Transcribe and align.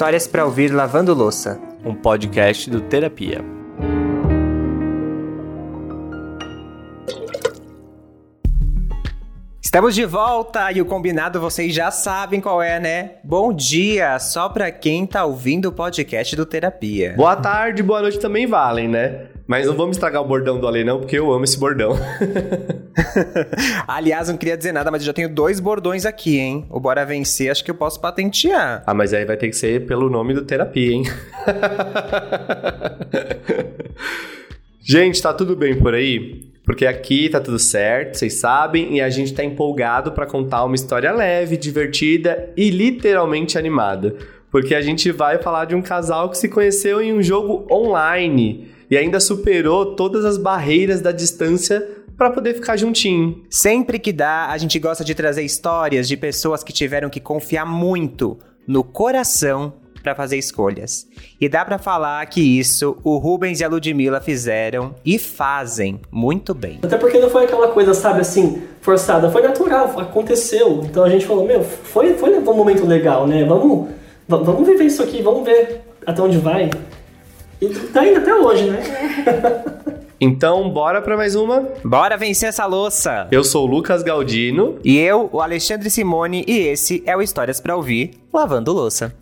Histórias 0.00 0.26
para 0.26 0.46
ouvir 0.46 0.72
lavando 0.72 1.12
louça. 1.12 1.60
Um 1.84 1.94
podcast 1.94 2.70
do 2.70 2.80
Terapia. 2.80 3.44
Estamos 9.62 9.94
de 9.94 10.06
volta 10.06 10.72
e 10.72 10.80
o 10.80 10.86
combinado 10.86 11.38
vocês 11.38 11.74
já 11.74 11.90
sabem 11.90 12.40
qual 12.40 12.62
é, 12.62 12.80
né? 12.80 13.16
Bom 13.22 13.52
dia, 13.52 14.18
só 14.18 14.48
pra 14.48 14.70
quem 14.70 15.06
tá 15.06 15.26
ouvindo 15.26 15.66
o 15.66 15.72
podcast 15.72 16.34
do 16.34 16.46
Terapia. 16.46 17.12
Boa 17.14 17.36
tarde, 17.36 17.82
boa 17.82 18.00
noite 18.00 18.18
também 18.18 18.46
valem, 18.46 18.88
né? 18.88 19.26
Mas 19.46 19.66
não 19.66 19.76
vamos 19.76 19.98
estragar 19.98 20.22
o 20.22 20.26
bordão 20.26 20.58
do 20.58 20.66
Ale 20.66 20.82
não, 20.82 21.00
porque 21.00 21.18
eu 21.18 21.30
amo 21.30 21.44
esse 21.44 21.58
bordão. 21.58 21.92
Aliás, 23.86 24.28
não 24.28 24.36
queria 24.36 24.56
dizer 24.56 24.72
nada, 24.72 24.90
mas 24.90 25.02
eu 25.02 25.06
já 25.06 25.12
tenho 25.12 25.28
dois 25.28 25.60
bordões 25.60 26.04
aqui, 26.06 26.38
hein? 26.38 26.66
O 26.70 26.80
Bora 26.80 27.04
Vencer, 27.04 27.50
acho 27.50 27.64
que 27.64 27.70
eu 27.70 27.74
posso 27.74 28.00
patentear. 28.00 28.82
Ah, 28.86 28.94
mas 28.94 29.12
aí 29.12 29.24
vai 29.24 29.36
ter 29.36 29.48
que 29.48 29.56
ser 29.56 29.86
pelo 29.86 30.08
nome 30.10 30.34
do 30.34 30.42
Terapia, 30.42 30.92
hein? 30.92 31.04
Gente, 34.82 35.22
tá 35.22 35.32
tudo 35.32 35.54
bem 35.54 35.78
por 35.78 35.94
aí? 35.94 36.50
Porque 36.64 36.86
aqui 36.86 37.28
tá 37.28 37.40
tudo 37.40 37.58
certo, 37.58 38.16
vocês 38.16 38.34
sabem, 38.34 38.96
e 38.96 39.00
a 39.00 39.08
gente 39.10 39.34
tá 39.34 39.42
empolgado 39.42 40.12
para 40.12 40.26
contar 40.26 40.64
uma 40.64 40.74
história 40.74 41.12
leve, 41.12 41.56
divertida 41.56 42.50
e 42.56 42.70
literalmente 42.70 43.58
animada. 43.58 44.16
Porque 44.50 44.74
a 44.74 44.80
gente 44.80 45.10
vai 45.12 45.38
falar 45.38 45.64
de 45.64 45.74
um 45.74 45.82
casal 45.82 46.28
que 46.28 46.38
se 46.38 46.48
conheceu 46.48 47.00
em 47.00 47.12
um 47.12 47.22
jogo 47.22 47.66
online 47.70 48.68
e 48.90 48.96
ainda 48.96 49.20
superou 49.20 49.94
todas 49.94 50.24
as 50.24 50.36
barreiras 50.36 51.00
da 51.00 51.12
distância 51.12 51.86
para 52.20 52.28
poder 52.28 52.52
ficar 52.52 52.76
juntinho. 52.76 53.42
Sempre 53.48 53.98
que 53.98 54.12
dá, 54.12 54.48
a 54.48 54.58
gente 54.58 54.78
gosta 54.78 55.02
de 55.02 55.14
trazer 55.14 55.42
histórias 55.42 56.06
de 56.06 56.18
pessoas 56.18 56.62
que 56.62 56.70
tiveram 56.70 57.08
que 57.08 57.18
confiar 57.18 57.64
muito 57.64 58.38
no 58.68 58.84
coração 58.84 59.72
para 60.02 60.14
fazer 60.14 60.36
escolhas. 60.36 61.08
E 61.40 61.48
dá 61.48 61.64
para 61.64 61.78
falar 61.78 62.26
que 62.26 62.42
isso 62.42 62.98
o 63.02 63.16
Rubens 63.16 63.60
e 63.60 63.64
a 63.64 63.68
Ludmilla 63.68 64.20
fizeram 64.20 64.94
e 65.02 65.18
fazem 65.18 65.98
muito 66.10 66.52
bem. 66.52 66.80
Até 66.82 66.98
porque 66.98 67.18
não 67.18 67.30
foi 67.30 67.44
aquela 67.44 67.68
coisa, 67.68 67.94
sabe, 67.94 68.20
assim, 68.20 68.64
forçada, 68.82 69.30
foi 69.30 69.40
natural, 69.40 69.98
aconteceu. 69.98 70.82
Então 70.84 71.02
a 71.02 71.08
gente 71.08 71.24
falou, 71.24 71.46
meu, 71.46 71.64
foi, 71.64 72.12
foi 72.18 72.36
um 72.36 72.42
momento 72.42 72.84
legal, 72.84 73.26
né? 73.26 73.46
Vamos, 73.46 73.88
vamos 74.28 74.68
viver 74.68 74.84
isso 74.84 75.02
aqui, 75.02 75.22
vamos 75.22 75.42
ver 75.42 75.80
até 76.04 76.20
onde 76.20 76.36
vai. 76.36 76.68
E 77.62 77.68
tá 77.94 78.06
indo 78.06 78.18
até 78.18 78.34
hoje, 78.34 78.64
né? 78.70 78.82
Então, 80.22 80.68
bora 80.68 81.00
para 81.00 81.16
mais 81.16 81.34
uma? 81.34 81.66
Bora 81.82 82.14
vencer 82.14 82.50
essa 82.50 82.66
louça! 82.66 83.26
Eu 83.32 83.42
sou 83.42 83.66
o 83.66 83.70
Lucas 83.70 84.02
Galdino. 84.02 84.78
E 84.84 84.98
eu, 84.98 85.30
o 85.32 85.40
Alexandre 85.40 85.88
Simone, 85.88 86.44
e 86.46 86.58
esse 86.58 87.02
é 87.06 87.16
o 87.16 87.22
Histórias 87.22 87.58
para 87.58 87.74
Ouvir, 87.74 88.10
Lavando 88.30 88.70
Louça. 88.70 89.14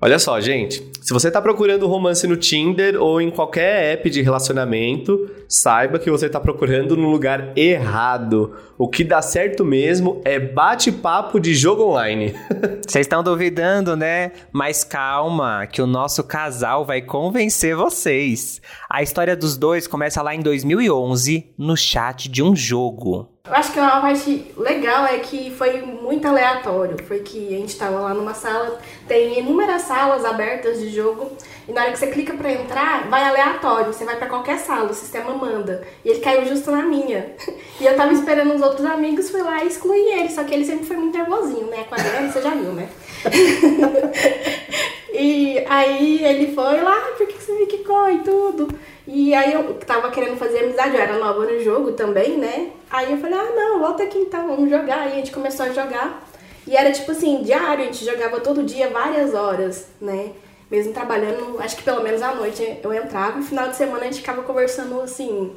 Olha 0.00 0.20
só, 0.20 0.40
gente. 0.40 0.88
Se 1.06 1.12
você 1.12 1.28
está 1.28 1.40
procurando 1.40 1.86
romance 1.86 2.26
no 2.26 2.36
Tinder 2.36 3.00
ou 3.00 3.20
em 3.20 3.30
qualquer 3.30 3.92
app 3.92 4.10
de 4.10 4.22
relacionamento, 4.22 5.30
saiba 5.48 6.00
que 6.00 6.10
você 6.10 6.26
está 6.26 6.40
procurando 6.40 6.96
no 6.96 7.08
lugar 7.08 7.56
errado. 7.56 8.56
O 8.76 8.88
que 8.88 9.04
dá 9.04 9.22
certo 9.22 9.64
mesmo 9.64 10.20
é 10.24 10.40
bate-papo 10.40 11.38
de 11.38 11.54
jogo 11.54 11.84
online. 11.84 12.34
Vocês 12.84 13.06
estão 13.06 13.22
duvidando, 13.22 13.96
né? 13.96 14.32
Mas 14.50 14.82
calma, 14.82 15.64
que 15.68 15.80
o 15.80 15.86
nosso 15.86 16.24
casal 16.24 16.84
vai 16.84 17.00
convencer 17.00 17.76
vocês. 17.76 18.60
A 18.90 19.00
história 19.00 19.36
dos 19.36 19.56
dois 19.56 19.86
começa 19.86 20.20
lá 20.22 20.34
em 20.34 20.40
2011, 20.40 21.52
no 21.56 21.76
chat 21.76 22.28
de 22.28 22.42
um 22.42 22.54
jogo. 22.56 23.35
Eu 23.46 23.54
acho 23.54 23.72
que 23.72 23.78
uma 23.78 24.00
parte 24.00 24.52
legal 24.56 25.06
é 25.06 25.18
que 25.18 25.52
foi 25.52 25.80
muito 25.80 26.26
aleatório. 26.26 26.96
Foi 27.04 27.20
que 27.20 27.54
a 27.54 27.58
gente 27.58 27.68
estava 27.68 28.00
lá 28.00 28.12
numa 28.12 28.34
sala, 28.34 28.80
tem 29.06 29.38
inúmeras 29.38 29.82
salas 29.82 30.24
abertas 30.24 30.80
de 30.80 30.90
jogo, 30.90 31.30
e 31.68 31.72
na 31.72 31.82
hora 31.82 31.92
que 31.92 31.98
você 31.98 32.08
clica 32.08 32.34
para 32.34 32.50
entrar, 32.50 33.08
vai 33.08 33.22
aleatório. 33.22 33.92
Você 33.92 34.04
vai 34.04 34.16
para 34.16 34.28
qualquer 34.28 34.58
sala, 34.58 34.90
o 34.90 34.94
sistema 34.94 35.32
manda. 35.34 35.86
E 36.04 36.08
ele 36.08 36.20
caiu 36.20 36.44
justo 36.46 36.70
na 36.70 36.82
minha. 36.82 37.34
E 37.78 37.84
eu 37.84 37.94
tava 37.94 38.10
esperando 38.10 38.54
os 38.54 38.62
outros 38.62 38.86
amigos, 38.86 39.28
fui 39.28 39.42
lá 39.42 39.62
e 39.62 39.68
excluí 39.68 40.00
ele. 40.00 40.30
Só 40.30 40.44
que 40.44 40.54
ele 40.54 40.64
sempre 40.64 40.86
foi 40.86 40.96
muito 40.96 41.14
nervosinho, 41.14 41.66
né? 41.66 41.84
Quadrando, 41.84 42.32
você 42.32 42.40
já 42.40 42.48
viu, 42.48 42.72
né? 42.72 42.88
e 45.12 45.62
aí 45.68 46.24
ele 46.24 46.54
foi 46.54 46.80
lá, 46.80 46.96
ah, 46.96 47.12
por 47.18 47.26
que 47.26 47.34
você 47.34 47.52
me 47.52 47.66
quicou 47.66 48.10
e 48.10 48.20
tudo? 48.20 48.68
E 49.06 49.32
aí 49.34 49.52
eu 49.52 49.74
tava 49.74 50.10
querendo 50.10 50.36
fazer 50.36 50.64
amizade, 50.64 50.96
eu 50.96 51.00
era 51.00 51.18
nova 51.18 51.44
no 51.44 51.62
jogo 51.62 51.92
também, 51.92 52.36
né? 52.36 52.70
Aí 52.90 53.12
eu 53.12 53.18
falei, 53.18 53.38
ah 53.38 53.52
não, 53.54 53.78
volta 53.78 54.02
aqui 54.02 54.18
então, 54.18 54.48
vamos 54.48 54.68
jogar. 54.68 55.08
E 55.08 55.12
a 55.12 55.14
gente 55.16 55.30
começou 55.30 55.66
a 55.66 55.70
jogar. 55.70 56.26
E 56.66 56.76
era 56.76 56.90
tipo 56.90 57.12
assim, 57.12 57.42
diário, 57.42 57.84
a 57.84 57.86
gente 57.86 58.04
jogava 58.04 58.40
todo 58.40 58.64
dia 58.64 58.90
várias 58.90 59.32
horas, 59.32 59.86
né? 60.00 60.30
Mesmo 60.68 60.92
trabalhando, 60.92 61.60
acho 61.60 61.76
que 61.76 61.84
pelo 61.84 62.02
menos 62.02 62.20
à 62.20 62.34
noite 62.34 62.78
eu 62.82 62.92
entrava, 62.92 63.36
e 63.36 63.40
no 63.40 63.46
final 63.46 63.68
de 63.68 63.76
semana 63.76 64.00
a 64.00 64.04
gente 64.06 64.18
ficava 64.18 64.42
conversando 64.42 65.00
assim, 65.00 65.52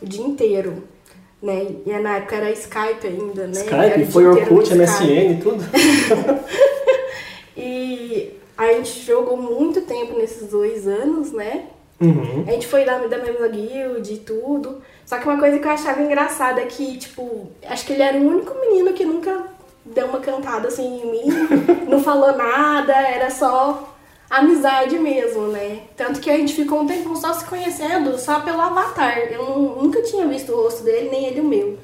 o 0.00 0.06
dia 0.06 0.24
inteiro. 0.24 0.84
Né? 1.42 1.66
E 1.84 1.92
na 1.98 2.16
época 2.16 2.36
era 2.36 2.50
Skype 2.52 3.06
ainda, 3.06 3.46
né? 3.46 3.52
Skype, 3.52 4.10
foi 4.10 4.26
Orkut, 4.26 4.74
MSN, 4.74 5.42
tudo. 5.42 5.62
e 7.54 8.32
a 8.56 8.72
gente 8.72 9.00
jogou 9.04 9.36
muito 9.36 9.82
tempo 9.82 10.16
nesses 10.16 10.48
dois 10.48 10.88
anos, 10.88 11.32
né? 11.32 11.66
Uhum. 12.00 12.44
A 12.46 12.50
gente 12.50 12.66
foi 12.66 12.84
da, 12.84 12.98
da 12.98 13.18
mesma 13.18 13.48
guild 13.48 14.12
e 14.12 14.18
tudo. 14.18 14.82
Só 15.06 15.18
que 15.18 15.28
uma 15.28 15.38
coisa 15.38 15.58
que 15.58 15.66
eu 15.66 15.70
achava 15.70 16.02
engraçada 16.02 16.60
é 16.60 16.66
que, 16.66 16.96
tipo, 16.96 17.48
acho 17.66 17.86
que 17.86 17.92
ele 17.92 18.02
era 18.02 18.18
o 18.18 18.28
único 18.28 18.58
menino 18.60 18.92
que 18.92 19.04
nunca 19.04 19.44
deu 19.84 20.06
uma 20.06 20.20
cantada 20.20 20.68
assim 20.68 21.02
em 21.02 21.10
mim, 21.10 21.48
não 21.88 22.02
falou 22.02 22.34
nada, 22.34 22.92
era 22.94 23.30
só 23.30 23.94
amizade 24.30 24.98
mesmo, 24.98 25.48
né? 25.48 25.82
Tanto 25.96 26.20
que 26.20 26.30
a 26.30 26.36
gente 26.36 26.54
ficou 26.54 26.80
um 26.80 26.86
tempo 26.86 27.14
só 27.16 27.32
se 27.34 27.44
conhecendo, 27.44 28.18
só 28.18 28.40
pelo 28.40 28.60
avatar. 28.60 29.18
Eu 29.30 29.44
nunca 29.80 30.02
tinha 30.02 30.26
visto 30.26 30.52
o 30.52 30.62
rosto 30.62 30.82
dele, 30.82 31.10
nem 31.10 31.26
ele 31.26 31.40
o 31.40 31.44
meu. 31.44 31.78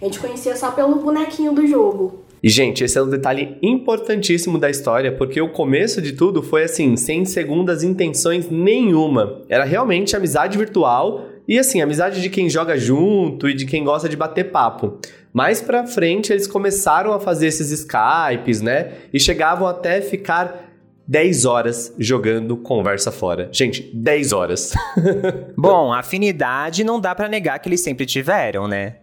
A 0.00 0.04
gente 0.04 0.20
conhecia 0.20 0.54
só 0.54 0.70
pelo 0.70 0.96
bonequinho 0.96 1.52
do 1.52 1.66
jogo. 1.66 2.25
E, 2.42 2.48
gente, 2.48 2.84
esse 2.84 2.98
é 2.98 3.02
um 3.02 3.08
detalhe 3.08 3.56
importantíssimo 3.62 4.58
da 4.58 4.70
história, 4.70 5.12
porque 5.12 5.40
o 5.40 5.48
começo 5.48 6.02
de 6.02 6.12
tudo 6.12 6.42
foi 6.42 6.64
assim, 6.64 6.96
sem 6.96 7.24
segundas 7.24 7.82
intenções 7.82 8.48
nenhuma. 8.50 9.42
Era 9.48 9.64
realmente 9.64 10.16
amizade 10.16 10.58
virtual 10.58 11.26
e, 11.48 11.58
assim, 11.58 11.80
amizade 11.80 12.20
de 12.20 12.28
quem 12.28 12.50
joga 12.50 12.76
junto 12.76 13.48
e 13.48 13.54
de 13.54 13.66
quem 13.66 13.84
gosta 13.84 14.08
de 14.08 14.16
bater 14.16 14.50
papo. 14.50 14.98
Mais 15.32 15.60
pra 15.60 15.86
frente, 15.86 16.32
eles 16.32 16.46
começaram 16.46 17.12
a 17.12 17.20
fazer 17.20 17.48
esses 17.48 17.70
Skypes, 17.70 18.60
né? 18.60 18.92
E 19.12 19.20
chegavam 19.20 19.66
até 19.66 20.00
ficar 20.00 20.66
10 21.06 21.44
horas 21.44 21.94
jogando 21.98 22.56
conversa 22.56 23.12
fora. 23.12 23.48
Gente, 23.52 23.82
10 23.94 24.32
horas. 24.32 24.72
Bom, 25.56 25.92
afinidade 25.92 26.82
não 26.82 27.00
dá 27.00 27.14
para 27.14 27.28
negar 27.28 27.58
que 27.58 27.68
eles 27.68 27.80
sempre 27.80 28.04
tiveram, 28.04 28.66
né? 28.66 28.96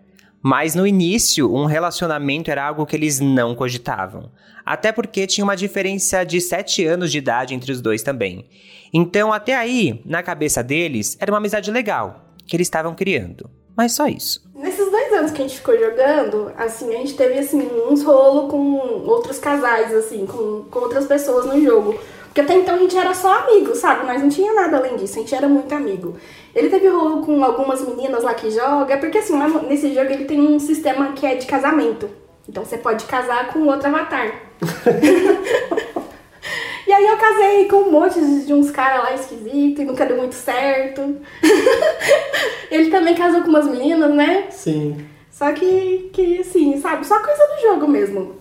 Mas 0.43 0.75
no 0.75 0.85
início, 0.85 1.55
um 1.55 1.63
relacionamento 1.63 2.51
era 2.51 2.67
algo 2.67 2.85
que 2.85 2.97
eles 2.97 3.21
não 3.21 3.55
cogitavam. 3.55 4.29
Até 4.65 4.91
porque 4.91 5.25
tinha 5.25 5.45
uma 5.45 5.55
diferença 5.55 6.25
de 6.25 6.41
7 6.41 6.85
anos 6.85 7.13
de 7.13 7.17
idade 7.17 7.53
entre 7.53 7.71
os 7.71 7.79
dois 7.79 8.03
também. 8.03 8.45
Então, 8.93 9.31
até 9.31 9.55
aí, 9.55 10.01
na 10.05 10.21
cabeça 10.21 10.61
deles, 10.61 11.15
era 11.17 11.31
uma 11.31 11.37
amizade 11.37 11.71
legal, 11.71 12.25
que 12.45 12.57
eles 12.57 12.67
estavam 12.67 12.93
criando. 12.93 13.49
Mas 13.75 13.93
só 13.93 14.05
isso. 14.05 14.43
Nesses 14.53 14.91
dois 14.91 15.13
anos 15.13 15.31
que 15.31 15.41
a 15.41 15.47
gente 15.47 15.57
ficou 15.57 15.79
jogando, 15.79 16.51
assim, 16.57 16.93
a 16.93 16.97
gente 16.97 17.15
teve, 17.15 17.39
assim, 17.39 17.65
uns 17.89 18.03
rolos 18.03 18.51
com 18.51 18.77
outros 19.07 19.39
casais, 19.39 19.93
assim, 19.95 20.25
com, 20.25 20.65
com 20.69 20.79
outras 20.79 21.05
pessoas 21.05 21.45
no 21.45 21.61
jogo. 21.63 21.97
Porque 22.33 22.41
até 22.41 22.55
então 22.55 22.73
a 22.73 22.79
gente 22.79 22.97
era 22.97 23.13
só 23.13 23.43
amigo, 23.43 23.75
sabe? 23.75 24.07
Nós 24.07 24.19
não 24.19 24.27
tinha 24.27 24.51
nada 24.55 24.77
além 24.77 24.95
disso, 24.95 25.19
a 25.19 25.21
gente 25.21 25.35
era 25.35 25.47
muito 25.47 25.71
amigo. 25.71 26.17
Ele 26.55 26.67
teve 26.67 26.87
rolo 26.87 27.23
com 27.23 27.43
algumas 27.43 27.87
meninas 27.87 28.23
lá 28.23 28.33
que 28.33 28.49
joga, 28.49 28.97
porque 28.97 29.19
assim, 29.19 29.37
nesse 29.67 29.93
jogo 29.93 30.09
ele 30.09 30.25
tem 30.25 30.41
um 30.41 30.59
sistema 30.59 31.13
que 31.13 31.27
é 31.27 31.35
de 31.35 31.45
casamento. 31.45 32.09
Então 32.49 32.65
você 32.65 32.75
pode 32.75 33.05
casar 33.05 33.53
com 33.53 33.67
outro 33.67 33.87
avatar. 33.87 34.33
e 36.87 36.91
aí 36.91 37.05
eu 37.05 37.17
casei 37.17 37.67
com 37.67 37.77
um 37.77 37.91
monte 37.91 38.19
de 38.19 38.51
uns 38.51 38.71
caras 38.71 39.03
lá 39.03 39.13
esquisitos 39.13 39.83
e 39.83 39.85
nunca 39.85 40.03
deu 40.03 40.17
muito 40.17 40.33
certo. 40.33 41.17
ele 42.71 42.89
também 42.89 43.13
casou 43.13 43.43
com 43.43 43.49
umas 43.49 43.67
meninas, 43.67 44.11
né? 44.11 44.47
Sim. 44.49 45.05
Só 45.29 45.51
que, 45.51 46.09
que 46.11 46.39
assim, 46.39 46.81
sabe, 46.81 47.05
só 47.05 47.19
coisa 47.19 47.43
do 47.45 47.61
jogo 47.61 47.87
mesmo. 47.87 48.37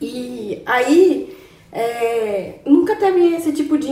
E 0.00 0.60
aí, 0.66 1.40
é, 1.72 2.54
nunca 2.66 2.94
teve 2.96 3.34
esse 3.34 3.52
tipo 3.52 3.78
de 3.78 3.90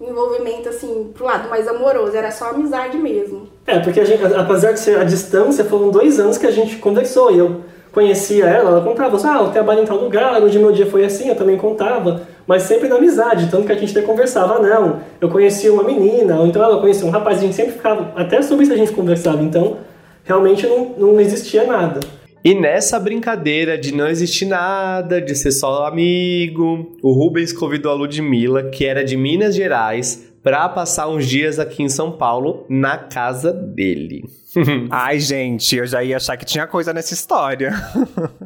envolvimento, 0.00 0.68
assim, 0.68 1.10
pro 1.14 1.24
lado 1.24 1.48
mais 1.48 1.68
amoroso, 1.68 2.16
era 2.16 2.30
só 2.30 2.50
amizade 2.50 2.96
mesmo. 2.98 3.48
É, 3.66 3.78
porque 3.78 4.00
a 4.00 4.04
gente, 4.04 4.24
apesar 4.24 4.72
de 4.72 4.80
ser 4.80 4.98
a 4.98 5.04
distância, 5.04 5.64
foram 5.64 5.90
dois 5.90 6.18
anos 6.18 6.38
que 6.38 6.46
a 6.46 6.50
gente 6.50 6.76
conversou 6.76 7.30
e 7.30 7.38
eu 7.38 7.60
conhecia 7.92 8.46
ela, 8.46 8.70
ela 8.70 8.80
contava, 8.80 9.16
ah, 9.24 9.42
eu 9.44 9.50
trabalho 9.50 9.82
em 9.82 9.86
tal 9.86 9.96
lugar, 9.96 10.42
hoje 10.42 10.58
meu 10.58 10.72
dia 10.72 10.84
foi 10.84 11.04
assim, 11.04 11.28
eu 11.28 11.36
também 11.36 11.56
contava, 11.56 12.22
mas 12.44 12.64
sempre 12.64 12.88
na 12.88 12.96
amizade, 12.96 13.48
tanto 13.48 13.66
que 13.66 13.72
a 13.72 13.76
gente 13.76 13.96
até 13.96 14.04
conversava, 14.04 14.56
ah, 14.56 14.58
não, 14.58 15.00
eu 15.20 15.28
conhecia 15.28 15.72
uma 15.72 15.84
menina, 15.84 16.40
ou 16.40 16.46
então 16.46 16.60
ela 16.62 16.80
conhecia 16.80 17.06
um 17.06 17.10
rapaz, 17.10 17.38
a 17.38 17.42
gente 17.42 17.54
sempre 17.54 17.72
ficava, 17.72 18.12
até 18.16 18.42
sobre 18.42 18.64
isso 18.64 18.72
a 18.72 18.76
gente 18.76 18.92
conversava, 18.92 19.40
então 19.42 19.76
realmente 20.24 20.66
não, 20.66 20.86
não 20.98 21.20
existia 21.20 21.64
nada. 21.64 22.00
E 22.44 22.54
nessa 22.54 23.00
brincadeira 23.00 23.78
de 23.78 23.90
não 23.94 24.06
existir 24.06 24.44
nada, 24.44 25.18
de 25.18 25.34
ser 25.34 25.50
só 25.50 25.86
amigo, 25.86 26.94
o 27.02 27.10
Rubens 27.10 27.54
convidou 27.54 27.90
a 27.90 27.94
Ludmilla, 27.94 28.64
que 28.64 28.84
era 28.84 29.02
de 29.02 29.16
Minas 29.16 29.54
Gerais, 29.54 30.30
para 30.42 30.68
passar 30.68 31.08
uns 31.08 31.26
dias 31.26 31.58
aqui 31.58 31.82
em 31.82 31.88
São 31.88 32.12
Paulo, 32.12 32.66
na 32.68 32.98
casa 32.98 33.50
dele. 33.50 34.28
Ai, 34.90 35.18
gente, 35.20 35.74
eu 35.74 35.86
já 35.86 36.04
ia 36.04 36.18
achar 36.18 36.36
que 36.36 36.44
tinha 36.44 36.66
coisa 36.66 36.92
nessa 36.92 37.14
história. 37.14 37.72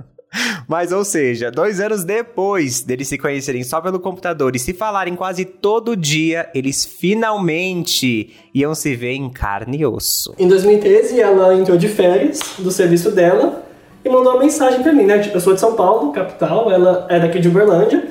Mas, 0.68 0.92
ou 0.92 1.04
seja, 1.04 1.50
dois 1.50 1.80
anos 1.80 2.04
depois 2.04 2.82
deles 2.82 3.08
se 3.08 3.18
conhecerem 3.18 3.64
só 3.64 3.80
pelo 3.80 3.98
computador 3.98 4.54
e 4.54 4.60
se 4.60 4.74
falarem 4.74 5.16
quase 5.16 5.44
todo 5.44 5.96
dia, 5.96 6.48
eles 6.54 6.84
finalmente 6.84 8.32
iam 8.54 8.76
se 8.76 8.94
ver 8.94 9.14
em 9.14 9.28
carne 9.28 9.78
e 9.78 9.86
osso. 9.86 10.34
Em 10.38 10.46
2013, 10.46 11.20
ela 11.20 11.52
entrou 11.52 11.76
de 11.76 11.88
férias 11.88 12.38
do 12.58 12.70
serviço 12.70 13.10
dela 13.10 13.66
e 14.08 14.12
mandou 14.12 14.32
uma 14.32 14.40
mensagem 14.40 14.82
pra 14.82 14.92
mim, 14.92 15.04
né? 15.04 15.18
Tipo, 15.18 15.36
eu 15.36 15.40
sou 15.40 15.54
de 15.54 15.60
São 15.60 15.74
Paulo, 15.74 16.12
capital, 16.12 16.70
ela 16.70 17.06
é 17.08 17.20
daqui 17.20 17.38
de 17.38 17.48
Uberlândia. 17.48 18.08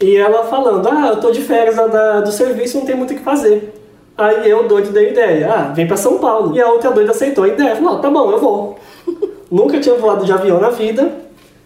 E 0.00 0.16
ela 0.16 0.44
falando, 0.44 0.88
ah, 0.88 1.08
eu 1.08 1.16
tô 1.20 1.30
de 1.30 1.40
férias 1.40 1.74
da, 1.74 2.20
do 2.20 2.30
serviço, 2.30 2.78
não 2.78 2.86
tem 2.86 2.94
muito 2.94 3.12
o 3.12 3.16
que 3.16 3.22
fazer. 3.22 3.74
Aí 4.16 4.48
eu, 4.48 4.68
doido, 4.68 4.92
dei 4.92 5.10
ideia, 5.10 5.52
ah, 5.52 5.72
vem 5.72 5.86
pra 5.86 5.96
São 5.96 6.18
Paulo. 6.18 6.54
E 6.54 6.60
a 6.60 6.68
outra 6.68 6.90
doida 6.90 7.10
aceitou 7.10 7.44
a 7.44 7.48
ideia, 7.48 7.74
falou, 7.76 7.98
tá 7.98 8.10
bom, 8.10 8.30
eu 8.30 8.38
vou. 8.38 8.78
Nunca 9.50 9.80
tinha 9.80 9.94
voado 9.96 10.24
de 10.24 10.32
avião 10.32 10.60
na 10.60 10.70
vida, 10.70 11.10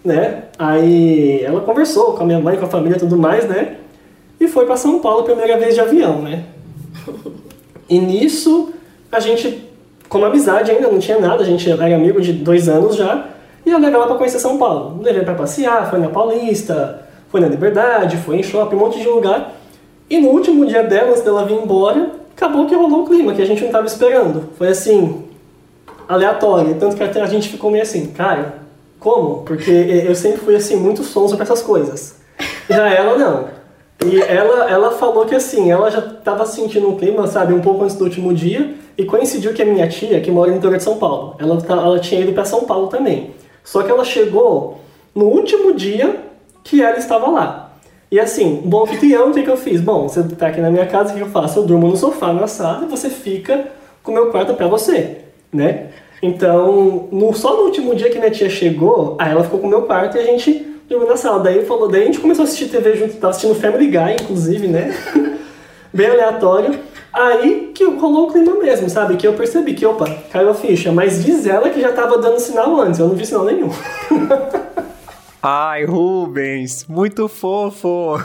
né? 0.05 0.45
Aí 0.59 1.43
ela 1.43 1.61
conversou 1.61 2.15
com 2.15 2.23
a 2.23 2.27
minha 2.27 2.39
mãe, 2.39 2.57
com 2.57 2.65
a 2.65 2.69
família 2.69 2.97
e 2.97 3.01
tudo 3.01 3.19
mais, 3.19 3.47
né? 3.47 3.77
E 4.41 4.49
foi 4.49 4.65
para 4.67 4.77
São 4.77 4.99
Paulo 4.99 5.21
a 5.21 5.25
primeira 5.25 5.59
vez 5.59 5.75
de 5.75 5.81
avião, 5.81 6.23
né? 6.23 6.45
E 7.89 7.99
nisso 7.99 8.73
a 9.11 9.21
gente, 9.21 9.69
como 10.09 10.25
amizade 10.25 10.71
ainda, 10.71 10.89
não 10.89 10.99
tinha 10.99 11.19
nada, 11.21 11.43
a 11.43 11.47
gente 11.47 11.71
era 11.71 11.95
amigo 11.95 12.21
de 12.21 12.33
dois 12.33 12.69
anos 12.69 12.97
já, 12.97 13.29
e 13.65 13.71
eu 13.71 13.79
levei 13.79 13.95
ela 13.95 14.07
pra 14.07 14.17
conhecer 14.17 14.39
São 14.39 14.59
Paulo. 14.59 15.01
Levei 15.03 15.23
pra 15.23 15.35
passear, 15.35 15.89
foi 15.89 15.99
na 15.99 16.09
Paulista, 16.09 17.07
foi 17.29 17.41
na 17.41 17.49
Liberdade, 17.49 18.17
foi 18.19 18.37
em 18.37 18.43
shopping, 18.43 18.77
um 18.77 18.81
monte 18.81 19.01
de 19.01 19.09
lugar. 19.09 19.55
E 20.11 20.19
no 20.19 20.29
último 20.29 20.67
dia 20.67 20.83
dela, 20.83 21.11
antes 21.11 21.23
dela 21.23 21.45
vir 21.45 21.55
embora, 21.55 22.11
acabou 22.37 22.67
que 22.67 22.75
rolou 22.75 23.03
o 23.03 23.07
clima, 23.07 23.35
que 23.35 23.43
a 23.43 23.47
gente 23.47 23.65
não 23.65 23.71
tava 23.71 23.87
esperando. 23.87 24.51
Foi 24.59 24.69
assim, 24.69 25.25
aleatório. 26.09 26.75
Tanto 26.79 26.97
que 26.97 27.03
até 27.03 27.21
a 27.21 27.27
gente 27.27 27.49
ficou 27.49 27.71
meio 27.71 27.83
assim, 27.83 28.07
cara, 28.09 28.57
como? 28.99 29.43
Porque 29.45 29.71
eu 29.71 30.15
sempre 30.15 30.41
fui 30.41 30.55
assim, 30.55 30.77
muito 30.77 31.03
sonso 31.03 31.35
para 31.35 31.45
essas 31.45 31.63
coisas. 31.63 32.21
Já 32.69 32.89
ela 32.89 33.17
não. 33.17 33.63
E 34.05 34.21
ela, 34.21 34.69
ela 34.69 34.91
falou 34.91 35.25
que 35.25 35.35
assim, 35.35 35.71
ela 35.71 35.91
já 35.91 36.01
estava 36.01 36.45
sentindo 36.45 36.89
um 36.89 36.97
clima, 36.97 37.27
sabe, 37.27 37.55
um 37.55 37.61
pouco 37.61 37.85
antes 37.85 37.97
do 37.97 38.05
último 38.05 38.35
dia, 38.35 38.75
e 38.99 39.05
coincidiu 39.05 39.55
que 39.55 39.63
a 39.63 39.65
minha 39.65 39.89
tia, 39.89 40.21
que 40.21 40.31
mora 40.31 40.51
no 40.51 40.57
interior 40.57 40.77
de 40.77 40.83
São 40.83 40.99
Paulo, 40.99 41.37
ela, 41.39 41.61
tá, 41.61 41.75
ela 41.75 41.99
tinha 41.99 42.21
ido 42.21 42.33
para 42.33 42.45
São 42.45 42.65
Paulo 42.65 42.89
também. 42.89 43.31
Só 43.65 43.83
que 43.83 43.91
ela 43.91 44.05
chegou 44.05 44.81
no 45.15 45.27
último 45.27 45.75
dia 45.75 46.21
que 46.65 46.83
ela 46.83 46.99
estava 46.99 47.29
lá. 47.29 47.73
E 48.11 48.21
assim, 48.21 48.63
bom 48.65 48.83
anfitrião, 48.83 49.31
o 49.31 49.35
que, 49.35 49.43
que 49.43 49.51
eu 49.51 49.57
fiz? 49.57 49.81
Bom, 49.81 50.09
você 50.09 50.21
está 50.21 50.49
aqui 50.49 50.61
na 50.61 50.71
minha 50.71 50.87
casa, 50.87 51.13
o 51.13 51.17
que 51.17 51.23
eu 51.23 51.31
faço? 51.31 51.61
Eu 51.61 51.65
durmo 51.65 51.89
no 51.89 51.97
sofá 51.97 52.33
na 52.33 52.47
sala 52.47 52.85
e 52.85 52.89
você 52.89 53.09
fica 53.09 53.69
com 54.03 54.11
o 54.11 54.15
meu 54.15 54.31
quarto 54.31 54.55
para 54.55 54.67
você 54.67 55.23
né? 55.53 55.89
Então, 56.23 57.09
no, 57.13 57.35
só 57.35 57.57
no 57.57 57.65
último 57.65 57.95
dia 57.95 58.09
que 58.09 58.19
minha 58.19 58.31
tia 58.31 58.49
chegou, 58.49 59.17
aí 59.19 59.33
ela 59.33 59.45
ficou 59.45 59.59
com 59.59 59.67
o 59.67 59.71
meu 59.71 59.83
quarto 59.83 60.17
e 60.17 60.21
a 60.21 60.25
gente 60.25 60.67
dormiu 60.89 61.09
na 61.09 61.17
sala. 61.17 61.41
Daí 61.41 61.65
falou, 61.67 61.89
daí 61.89 62.03
a 62.03 62.07
gente 62.07 62.21
começou 62.21 62.45
a 62.45 62.47
assistir 62.47 62.69
TV 62.69 62.97
junto, 62.97 63.15
tava 63.15 63.31
assistindo 63.31 63.55
Family 63.61 63.89
Guy, 63.89 64.15
inclusive, 64.23 64.69
né? 64.69 64.95
Bem 65.93 66.07
aleatório. 66.07 66.79
Aí 67.13 67.73
que 67.75 67.85
rolou 67.85 68.29
o 68.29 68.33
clima 68.33 68.55
mesmo, 68.57 68.89
sabe? 68.89 69.17
Que 69.17 69.27
eu 69.27 69.35
percebi 69.35 69.75
que, 69.75 69.85
opa, 69.85 70.09
caiu 70.31 70.51
a 70.51 70.55
ficha. 70.55 70.91
Mas 70.91 71.23
diz 71.23 71.47
ela 71.47 71.69
que 71.69 71.81
já 71.81 71.93
tava 71.93 72.19
dando 72.19 72.39
sinal 72.41 72.81
antes, 72.81 72.99
eu 72.99 73.09
não 73.09 73.15
vi 73.15 73.27
sinal 73.27 73.45
nenhum. 73.45 73.69
Ai, 75.43 75.85
Rubens, 75.85 76.87
muito 76.89 77.29
fofo! 77.29 78.17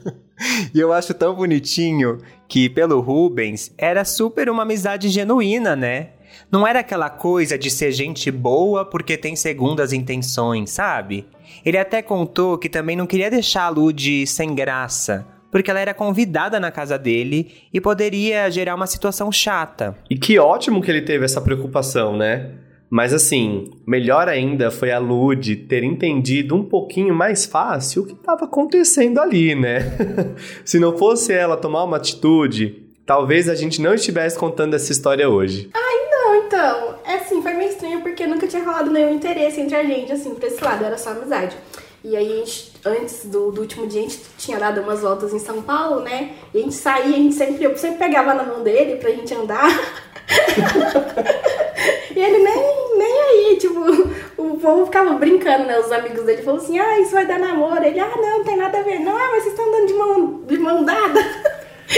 e 0.74 0.80
eu 0.80 0.92
acho 0.92 1.14
tão 1.14 1.34
bonitinho 1.34 2.18
que, 2.48 2.68
pelo 2.68 3.00
Rubens, 3.00 3.72
era 3.78 4.04
super 4.04 4.50
uma 4.50 4.64
amizade 4.64 5.08
genuína, 5.08 5.76
né? 5.76 6.08
Não 6.50 6.66
era 6.66 6.80
aquela 6.80 7.08
coisa 7.08 7.56
de 7.56 7.70
ser 7.70 7.92
gente 7.92 8.30
boa 8.30 8.84
porque 8.84 9.16
tem 9.16 9.36
segundas 9.36 9.92
intenções, 9.92 10.70
sabe? 10.70 11.26
Ele 11.64 11.78
até 11.78 12.02
contou 12.02 12.58
que 12.58 12.68
também 12.68 12.96
não 12.96 13.06
queria 13.06 13.30
deixar 13.30 13.64
a 13.64 13.68
Lud 13.68 14.26
sem 14.26 14.54
graça, 14.54 15.26
porque 15.50 15.70
ela 15.70 15.80
era 15.80 15.94
convidada 15.94 16.58
na 16.60 16.70
casa 16.70 16.98
dele 16.98 17.52
e 17.72 17.80
poderia 17.80 18.50
gerar 18.50 18.74
uma 18.74 18.86
situação 18.86 19.30
chata. 19.32 19.96
E 20.10 20.18
que 20.18 20.38
ótimo 20.38 20.82
que 20.82 20.90
ele 20.90 21.02
teve 21.02 21.24
essa 21.24 21.40
preocupação, 21.40 22.16
né? 22.16 22.52
Mas 22.90 23.12
assim, 23.12 23.70
melhor 23.86 24.28
ainda 24.28 24.70
foi 24.70 24.90
a 24.90 24.98
Lud 24.98 25.56
ter 25.56 25.84
entendido 25.84 26.54
um 26.54 26.64
pouquinho 26.64 27.14
mais 27.14 27.44
fácil 27.44 28.02
o 28.02 28.06
que 28.06 28.14
estava 28.14 28.46
acontecendo 28.46 29.18
ali, 29.20 29.54
né? 29.54 29.80
Se 30.64 30.78
não 30.78 30.96
fosse 30.96 31.32
ela 31.32 31.56
tomar 31.56 31.84
uma 31.84 31.98
atitude, 31.98 32.82
talvez 33.04 33.48
a 33.48 33.54
gente 33.54 33.82
não 33.82 33.94
estivesse 33.94 34.38
contando 34.38 34.74
essa 34.74 34.90
história 34.90 35.28
hoje. 35.28 35.68
Ai, 35.74 35.88
então, 36.48 36.94
é 37.04 37.16
assim, 37.16 37.42
foi 37.42 37.52
meio 37.52 37.68
estranho 37.70 38.00
porque 38.00 38.26
nunca 38.26 38.48
tinha 38.48 38.64
rolado 38.64 38.90
nenhum 38.90 39.14
interesse 39.14 39.60
entre 39.60 39.76
a 39.76 39.84
gente, 39.84 40.10
assim, 40.10 40.34
pra 40.34 40.48
esse 40.48 40.64
lado, 40.64 40.82
era 40.82 40.96
só 40.96 41.10
amizade. 41.10 41.54
E 42.02 42.16
aí, 42.16 42.32
a 42.32 42.36
gente, 42.36 42.67
antes 42.84 43.24
do, 43.24 43.50
do, 43.50 43.62
último 43.62 43.86
dia, 43.86 44.00
a 44.00 44.04
gente 44.04 44.20
tinha 44.36 44.58
dado 44.58 44.80
umas 44.80 45.00
voltas 45.00 45.32
em 45.32 45.38
São 45.38 45.62
Paulo, 45.62 46.00
né? 46.00 46.32
E 46.54 46.58
a 46.58 46.62
gente 46.62 46.74
saía, 46.74 47.16
a 47.16 47.18
gente 47.18 47.34
sempre, 47.34 47.64
eu 47.64 47.76
sempre 47.76 47.98
pegava 47.98 48.34
na 48.34 48.44
mão 48.44 48.62
dele 48.62 48.96
pra 48.96 49.10
gente 49.10 49.34
andar. 49.34 49.68
e 52.14 52.18
ele 52.18 52.38
nem, 52.38 52.98
nem 52.98 53.22
aí, 53.22 53.56
tipo, 53.58 53.80
o 54.36 54.58
povo 54.58 54.86
ficava 54.86 55.14
brincando, 55.14 55.64
né? 55.64 55.78
Os 55.78 55.92
amigos 55.92 56.24
dele 56.24 56.42
falaram 56.42 56.62
assim: 56.62 56.78
ah, 56.78 57.00
isso 57.00 57.12
vai 57.12 57.26
dar 57.26 57.38
namoro. 57.38 57.84
Ele, 57.84 58.00
ah, 58.00 58.12
não, 58.16 58.38
não 58.38 58.44
tem 58.44 58.56
nada 58.56 58.78
a 58.78 58.82
ver. 58.82 59.00
Não, 59.00 59.12
mas 59.12 59.42
vocês 59.42 59.54
estão 59.54 59.68
andando 59.68 59.86
de 59.86 59.94
mão, 59.94 60.40
de 60.46 60.58
mão 60.58 60.84
dada. 60.84 61.20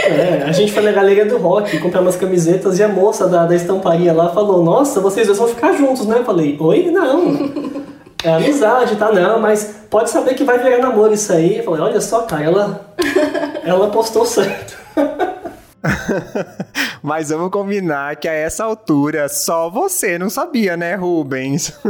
É, 0.05 0.45
a 0.45 0.53
gente 0.53 0.73
foi 0.73 0.85
na 0.85 0.93
galeria 0.93 1.27
do 1.27 1.37
rock 1.37 1.77
comprar 1.81 2.01
umas 2.01 2.15
camisetas 2.15 2.79
e 2.79 2.83
a 2.83 2.89
moça 2.89 3.27
da, 3.27 3.45
da 3.45 3.57
estamparia 3.57 4.13
lá 4.13 4.29
falou: 4.29 4.63
Nossa, 4.63 5.01
vocês 5.01 5.27
dois 5.27 5.39
vão 5.39 5.49
ficar 5.49 5.73
juntos, 5.73 6.07
né? 6.07 6.19
Eu 6.19 6.25
falei: 6.25 6.57
Oi? 6.61 6.91
Não. 6.91 7.70
É 8.23 8.35
amizade, 8.35 8.97
tá? 8.97 9.11
Não, 9.13 9.41
mas 9.41 9.85
pode 9.89 10.11
saber 10.11 10.35
que 10.35 10.45
vai 10.45 10.59
virar 10.59 10.79
namoro 10.79 11.15
isso 11.15 11.33
aí. 11.33 11.59
Eu 11.59 11.65
falei: 11.65 11.81
Olha 11.81 12.01
só, 12.01 12.23
cara, 12.23 12.45
ela, 12.45 12.95
ela 13.65 13.91
postou 13.91 14.27
certo. 14.27 14.79
mas 17.03 17.31
vamos 17.31 17.51
combinar 17.51 18.17
que 18.17 18.29
a 18.29 18.33
essa 18.33 18.65
altura 18.65 19.29
só 19.29 19.71
você 19.71 20.19
não 20.19 20.29
sabia, 20.29 20.77
né, 20.77 20.95
Rubens? 20.95 21.73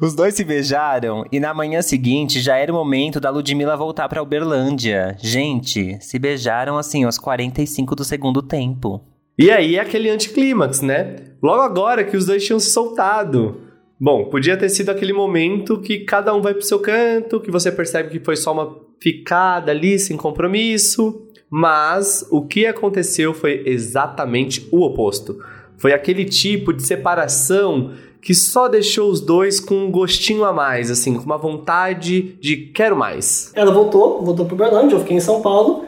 Os 0.00 0.14
dois 0.14 0.34
se 0.34 0.42
beijaram 0.42 1.24
e 1.30 1.38
na 1.38 1.54
manhã 1.54 1.80
seguinte 1.80 2.40
já 2.40 2.56
era 2.56 2.72
o 2.72 2.74
momento 2.74 3.20
da 3.20 3.30
Ludmilla 3.30 3.76
voltar 3.76 4.08
para 4.08 4.22
Uberlândia. 4.22 5.16
Gente, 5.20 5.98
se 6.00 6.18
beijaram 6.18 6.76
assim 6.76 7.04
aos 7.04 7.18
45 7.18 7.94
do 7.94 8.02
segundo 8.04 8.42
tempo. 8.42 9.00
E 9.38 9.50
aí 9.50 9.78
aquele 9.78 10.10
anticlímax, 10.10 10.80
né? 10.80 11.16
Logo 11.40 11.62
agora 11.62 12.02
que 12.02 12.16
os 12.16 12.26
dois 12.26 12.44
tinham 12.44 12.58
se 12.58 12.70
soltado. 12.70 13.60
Bom, 14.04 14.24
podia 14.24 14.56
ter 14.56 14.68
sido 14.68 14.90
aquele 14.90 15.12
momento 15.12 15.78
que 15.78 16.00
cada 16.00 16.34
um 16.34 16.42
vai 16.42 16.52
pro 16.52 16.64
seu 16.64 16.80
canto, 16.80 17.38
que 17.38 17.52
você 17.52 17.70
percebe 17.70 18.10
que 18.10 18.18
foi 18.18 18.34
só 18.34 18.52
uma 18.52 18.76
ficada 18.98 19.70
ali 19.70 19.96
sem 19.96 20.16
compromisso, 20.16 21.22
mas 21.48 22.26
o 22.28 22.44
que 22.44 22.66
aconteceu 22.66 23.32
foi 23.32 23.62
exatamente 23.64 24.66
o 24.72 24.82
oposto. 24.82 25.38
Foi 25.76 25.92
aquele 25.92 26.24
tipo 26.24 26.72
de 26.72 26.82
separação 26.82 27.92
que 28.20 28.34
só 28.34 28.66
deixou 28.66 29.08
os 29.08 29.20
dois 29.20 29.60
com 29.60 29.76
um 29.76 29.90
gostinho 29.92 30.44
a 30.44 30.52
mais, 30.52 30.90
assim, 30.90 31.14
com 31.14 31.22
uma 31.22 31.38
vontade 31.38 32.36
de 32.40 32.56
quero 32.56 32.96
mais. 32.96 33.52
Ela 33.54 33.70
voltou, 33.70 34.20
voltou 34.20 34.46
pro 34.46 34.56
Berlândia, 34.56 34.96
eu 34.96 35.00
fiquei 35.00 35.16
em 35.16 35.20
São 35.20 35.40
Paulo, 35.40 35.84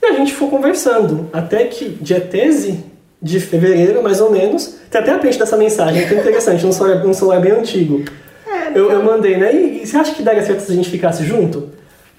e 0.00 0.06
a 0.06 0.14
gente 0.14 0.32
foi 0.32 0.48
conversando, 0.48 1.28
até 1.30 1.66
que 1.66 1.90
dia 1.90 2.22
13 2.22 2.89
de 3.22 3.38
fevereiro, 3.38 4.02
mais 4.02 4.20
ou 4.20 4.30
menos, 4.30 4.78
tem 4.90 5.00
até 5.00 5.12
a 5.12 5.18
print 5.18 5.38
dessa 5.38 5.56
mensagem, 5.56 6.06
que 6.06 6.14
é 6.14 6.18
interessante, 6.18 6.64
um 6.66 6.72
celular, 6.72 7.06
um 7.06 7.12
celular 7.12 7.40
bem 7.40 7.52
antigo. 7.52 8.04
É, 8.46 8.78
eu, 8.78 8.90
eu, 8.90 9.02
mandei, 9.02 9.36
né? 9.36 9.54
E, 9.54 9.82
e, 9.82 9.86
você 9.86 9.96
acha 9.96 10.14
que 10.14 10.22
daria 10.22 10.42
certo 10.42 10.60
se 10.60 10.72
a 10.72 10.74
gente 10.74 10.90
ficasse 10.90 11.24
junto? 11.24 11.70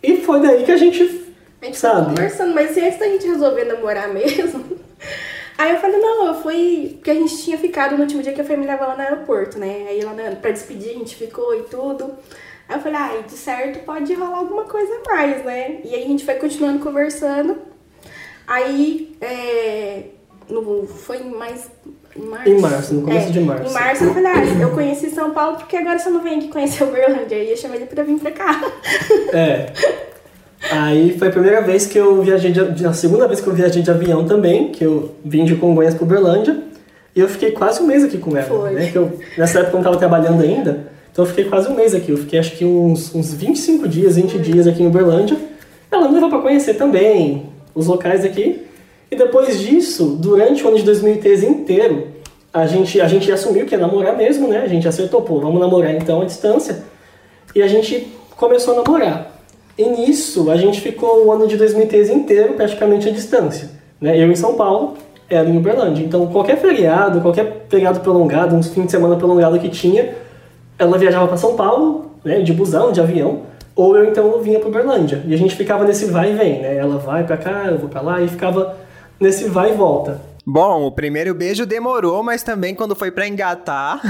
E 0.02 0.18
foi 0.18 0.42
daí 0.42 0.64
que 0.64 0.72
a 0.72 0.78
gente. 0.78 1.22
A 1.62 1.66
gente 1.66 1.78
sabe? 1.78 2.16
conversando, 2.16 2.54
mas 2.54 2.72
se 2.72 2.82
antes 2.82 3.00
da 3.00 3.06
gente 3.06 3.28
resolver 3.28 3.66
namorar 3.66 4.12
mesmo, 4.12 4.64
Aí 5.62 5.74
eu 5.74 5.78
falei, 5.78 6.00
não, 6.00 6.26
eu 6.26 6.34
fui. 6.42 6.94
Porque 6.96 7.12
a 7.12 7.14
gente 7.14 7.38
tinha 7.44 7.56
ficado 7.56 7.96
no 7.96 8.02
último 8.02 8.24
dia 8.24 8.34
que 8.34 8.42
a 8.42 8.44
família 8.44 8.74
levou 8.74 8.88
lá 8.88 8.96
no 8.96 9.02
aeroporto, 9.02 9.60
né? 9.60 9.86
Aí 9.90 10.02
lá 10.02 10.16
pra 10.42 10.50
despedir 10.50 10.90
a 10.90 10.94
gente 10.94 11.16
ficou 11.16 11.56
e 11.56 11.62
tudo. 11.64 12.16
Aí 12.68 12.78
eu 12.78 12.82
falei, 12.82 12.98
ah, 13.00 13.22
de 13.28 13.34
certo 13.34 13.86
pode 13.86 14.12
rolar 14.16 14.40
alguma 14.40 14.64
coisa 14.64 14.92
a 14.92 15.14
mais, 15.14 15.46
né? 15.46 15.82
E 15.84 15.94
aí 15.94 16.04
a 16.04 16.08
gente 16.08 16.26
foi 16.26 16.34
continuando 16.36 16.80
conversando. 16.80 17.60
Aí, 18.48 19.16
é, 19.22 20.06
no, 20.52 20.86
foi 20.86 21.20
mais 21.24 21.70
em 22.16 22.26
março. 22.26 22.50
Em 22.50 22.60
março, 22.60 22.94
no 22.94 23.02
começo 23.04 23.30
é, 23.30 23.32
de 23.32 23.40
março. 23.40 23.70
Em 23.70 23.74
março 23.74 24.04
eu 24.04 24.14
falei, 24.14 24.32
ah, 24.32 24.62
eu 24.62 24.72
conheci 24.72 25.10
São 25.10 25.32
Paulo 25.32 25.58
porque 25.58 25.78
agora 25.78 25.98
você 25.98 26.10
não 26.10 26.22
vem 26.22 26.40
aqui 26.40 26.50
conhecer 26.50 26.84
o 26.84 26.88
Berlândia. 26.88 27.38
Aí 27.38 27.50
eu 27.50 27.58
chamei 27.58 27.78
ele 27.78 27.86
pra 27.86 28.04
vir 28.04 28.20
pra 28.20 28.32
cá. 28.32 28.62
É. 29.34 29.72
Aí 30.72 31.18
foi 31.18 31.30
a 31.30 31.32
primeira 31.32 31.62
vez 31.62 31.88
que 31.88 31.98
eu 31.98 32.22
viajei, 32.22 32.52
de, 32.52 32.86
a 32.86 32.94
segunda 32.94 33.28
vez 33.28 33.42
que 33.42 33.48
eu 33.48 33.54
viajei 33.54 33.82
de 33.82 33.90
avião 33.90 34.26
também, 34.26 34.72
que 34.72 34.84
eu 34.84 35.16
vim 35.24 35.44
de 35.44 35.56
Congonhas 35.56 35.96
para 35.96 36.04
Uberlândia. 36.04 36.62
E 37.16 37.20
eu 37.20 37.28
fiquei 37.28 37.52
quase 37.52 37.82
um 37.82 37.88
mês 37.88 38.04
aqui 38.04 38.18
com 38.18 38.36
ela. 38.38 38.48
Foi. 38.48 38.72
Né? 38.72 38.92
Que 38.92 38.98
eu, 38.98 39.20
nessa 39.38 39.60
época 39.60 39.74
eu 39.74 39.78
não 39.78 39.84
tava 39.84 39.98
trabalhando 39.98 40.44
ainda, 40.44 40.88
então 41.12 41.26
eu 41.26 41.30
fiquei 41.30 41.46
quase 41.46 41.70
um 41.70 41.76
mês 41.76 41.96
aqui. 41.96 42.12
Eu 42.12 42.18
fiquei 42.18 42.40
acho 42.40 42.56
que 42.56 42.64
uns, 42.64 43.14
uns 43.16 43.34
25 43.34 43.88
dias, 43.88 44.16
20 44.16 44.38
dias 44.40 44.68
aqui 44.68 44.84
em 44.84 44.88
Uberlândia. 44.88 45.38
Ela 45.90 46.08
me 46.08 46.14
levou 46.14 46.30
pra 46.30 46.40
conhecer 46.40 46.76
também 46.76 47.50
os 47.74 47.88
locais 47.88 48.24
aqui. 48.24 48.66
E 49.12 49.16
depois 49.16 49.60
disso, 49.60 50.16
durante 50.18 50.64
o 50.64 50.70
ano 50.70 50.78
de 50.78 50.84
2013 50.84 51.46
inteiro, 51.46 52.08
a 52.54 52.66
gente, 52.66 53.02
a 53.02 53.08
gente 53.10 53.30
assumiu 53.30 53.66
que 53.66 53.76
ia 53.76 53.80
namorar 53.80 54.16
mesmo, 54.16 54.48
né? 54.48 54.60
A 54.60 54.68
gente 54.68 54.88
acertou, 54.88 55.22
pô, 55.22 55.42
vamos 55.42 55.60
namorar 55.60 55.94
então 55.94 56.22
à 56.22 56.26
distância. 56.26 56.84
E 57.54 57.62
a 57.62 57.68
gente 57.68 58.08
começou 58.38 58.74
a 58.74 58.84
namorar. 58.84 59.32
E 59.78 59.86
nisso, 59.86 60.50
a 60.50 60.56
gente 60.56 60.80
ficou 60.80 61.26
o 61.26 61.32
ano 61.32 61.46
de 61.46 61.58
2013 61.58 62.14
inteiro 62.14 62.54
praticamente 62.54 63.10
à 63.10 63.12
distância. 63.12 63.70
Né? 64.00 64.18
Eu 64.18 64.32
em 64.32 64.36
São 64.36 64.56
Paulo, 64.56 64.96
ela 65.30 65.50
em 65.50 65.58
Uberlândia. 65.58 66.04
Então, 66.04 66.28
qualquer 66.28 66.58
feriado, 66.58 67.20
qualquer 67.20 67.66
feriado 67.68 68.00
prolongado, 68.00 68.56
uns 68.56 68.70
fim 68.70 68.86
de 68.86 68.92
semana 68.92 69.18
prolongado 69.18 69.60
que 69.60 69.70
tinha, 69.70 70.16
ela 70.80 70.98
viajava 70.98 71.28
para 71.28 71.38
São 71.38 71.56
Paulo, 71.56 72.12
né, 72.24 72.40
de 72.42 72.54
busão, 72.54 72.92
de 72.92 73.02
avião, 73.02 73.42
ou 73.76 73.96
eu 73.96 74.06
então 74.06 74.40
vinha 74.42 74.60
para 74.60 74.70
Uberlândia. 74.70 75.22
E 75.26 75.34
a 75.34 75.38
gente 75.38 75.56
ficava 75.56 75.84
nesse 75.84 76.06
vai 76.06 76.32
e 76.32 76.36
vem, 76.36 76.62
né? 76.62 76.78
Ela 76.78 76.98
vai 76.98 77.24
para 77.24 77.38
cá, 77.38 77.68
eu 77.68 77.78
vou 77.78 77.90
para 77.90 78.02
lá, 78.02 78.22
e 78.22 78.28
ficava 78.28 78.76
nesse 79.22 79.48
vai 79.48 79.72
e 79.72 79.76
volta. 79.76 80.20
Bom, 80.46 80.88
o 80.88 80.92
primeiro 80.92 81.34
beijo 81.36 81.66
demorou, 81.66 82.24
mas 82.24 82.42
também 82.42 82.74
quando 82.74 82.96
foi 82.96 83.12
pra 83.12 83.28
engatar. 83.28 84.02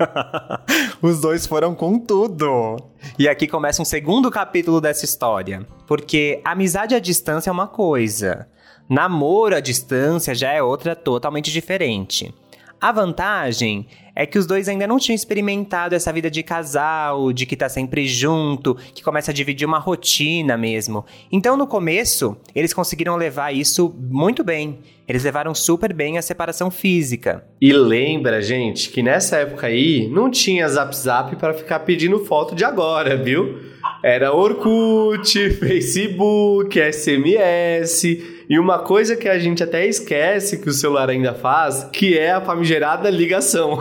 Os 1.02 1.20
dois 1.20 1.46
foram 1.46 1.74
com 1.74 1.98
tudo. 1.98 2.76
E 3.18 3.28
aqui 3.28 3.46
começa 3.46 3.82
um 3.82 3.84
segundo 3.84 4.30
capítulo 4.30 4.80
dessa 4.80 5.04
história. 5.04 5.66
Porque 5.86 6.40
amizade 6.42 6.94
à 6.94 6.98
distância 6.98 7.50
é 7.50 7.52
uma 7.52 7.66
coisa, 7.66 8.48
namoro 8.88 9.54
à 9.54 9.60
distância 9.60 10.34
já 10.34 10.50
é 10.50 10.62
outra 10.62 10.96
totalmente 10.96 11.52
diferente. 11.52 12.34
A 12.80 12.92
vantagem 12.92 13.86
é 14.14 14.24
que 14.26 14.38
os 14.38 14.46
dois 14.46 14.68
ainda 14.68 14.86
não 14.86 14.98
tinham 14.98 15.14
experimentado 15.14 15.94
essa 15.94 16.12
vida 16.12 16.30
de 16.30 16.42
casal, 16.42 17.32
de 17.32 17.46
que 17.46 17.56
tá 17.56 17.68
sempre 17.68 18.06
junto, 18.06 18.76
que 18.94 19.02
começa 19.02 19.30
a 19.30 19.34
dividir 19.34 19.66
uma 19.66 19.78
rotina 19.78 20.56
mesmo. 20.56 21.04
Então, 21.32 21.56
no 21.56 21.66
começo, 21.66 22.36
eles 22.54 22.72
conseguiram 22.72 23.16
levar 23.16 23.52
isso 23.52 23.94
muito 24.10 24.44
bem. 24.44 24.78
Eles 25.08 25.24
levaram 25.24 25.54
super 25.54 25.92
bem 25.92 26.16
a 26.16 26.22
separação 26.22 26.70
física. 26.70 27.44
E 27.60 27.72
lembra, 27.72 28.40
gente, 28.40 28.90
que 28.90 29.02
nessa 29.02 29.38
época 29.38 29.66
aí 29.66 30.08
não 30.08 30.30
tinha 30.30 30.68
Zap 30.68 30.96
Zap 30.96 31.36
para 31.36 31.52
ficar 31.52 31.80
pedindo 31.80 32.24
foto 32.24 32.54
de 32.54 32.64
agora, 32.64 33.16
viu? 33.16 33.60
Era 34.02 34.32
Orkut, 34.32 35.50
Facebook, 35.58 36.78
SMS 36.92 38.33
e 38.48 38.58
uma 38.58 38.78
coisa 38.78 39.16
que 39.16 39.28
a 39.28 39.38
gente 39.38 39.62
até 39.62 39.86
esquece 39.86 40.58
que 40.58 40.68
o 40.68 40.72
celular 40.72 41.08
ainda 41.08 41.34
faz, 41.34 41.84
que 41.92 42.18
é 42.18 42.32
a 42.32 42.40
famigerada 42.40 43.08
ligação. 43.08 43.78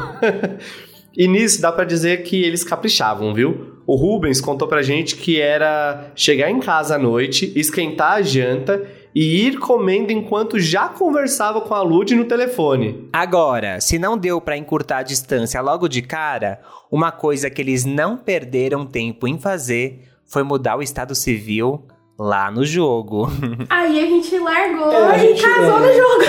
e 1.15 1.27
nisso 1.27 1.61
dá 1.61 1.71
para 1.71 1.83
dizer 1.83 2.23
que 2.23 2.43
eles 2.43 2.63
caprichavam, 2.63 3.33
viu? 3.33 3.73
O 3.85 3.95
Rubens 3.95 4.39
contou 4.39 4.67
pra 4.67 4.81
gente 4.81 5.17
que 5.17 5.41
era 5.41 6.11
chegar 6.15 6.49
em 6.49 6.59
casa 6.59 6.95
à 6.95 6.97
noite, 6.97 7.51
esquentar 7.55 8.13
a 8.13 8.21
janta 8.21 8.81
e 9.13 9.45
ir 9.45 9.59
comendo 9.59 10.11
enquanto 10.11 10.59
já 10.59 10.87
conversava 10.87 11.61
com 11.61 11.73
a 11.73 11.81
Lud 11.81 12.15
no 12.15 12.25
telefone. 12.25 13.09
Agora, 13.11 13.81
se 13.81 13.99
não 13.99 14.17
deu 14.17 14.39
para 14.39 14.57
encurtar 14.57 14.99
a 14.99 15.03
distância 15.03 15.61
logo 15.61 15.87
de 15.87 16.01
cara, 16.01 16.61
uma 16.89 17.11
coisa 17.11 17.49
que 17.49 17.61
eles 17.61 17.83
não 17.85 18.17
perderam 18.17 18.85
tempo 18.85 19.27
em 19.27 19.37
fazer 19.37 20.07
foi 20.25 20.43
mudar 20.43 20.77
o 20.77 20.81
estado 20.81 21.13
civil 21.13 21.85
lá 22.17 22.51
no 22.51 22.65
jogo. 22.65 23.27
Aí 23.69 23.99
a 24.03 24.05
gente 24.07 24.37
largou 24.39 24.91
É, 24.91 25.11
a 25.11 25.17
e 25.17 25.19
gente- 25.27 25.41
casou 25.41 25.77
é. 25.77 25.79
no 25.79 25.93
jogo. 25.93 26.23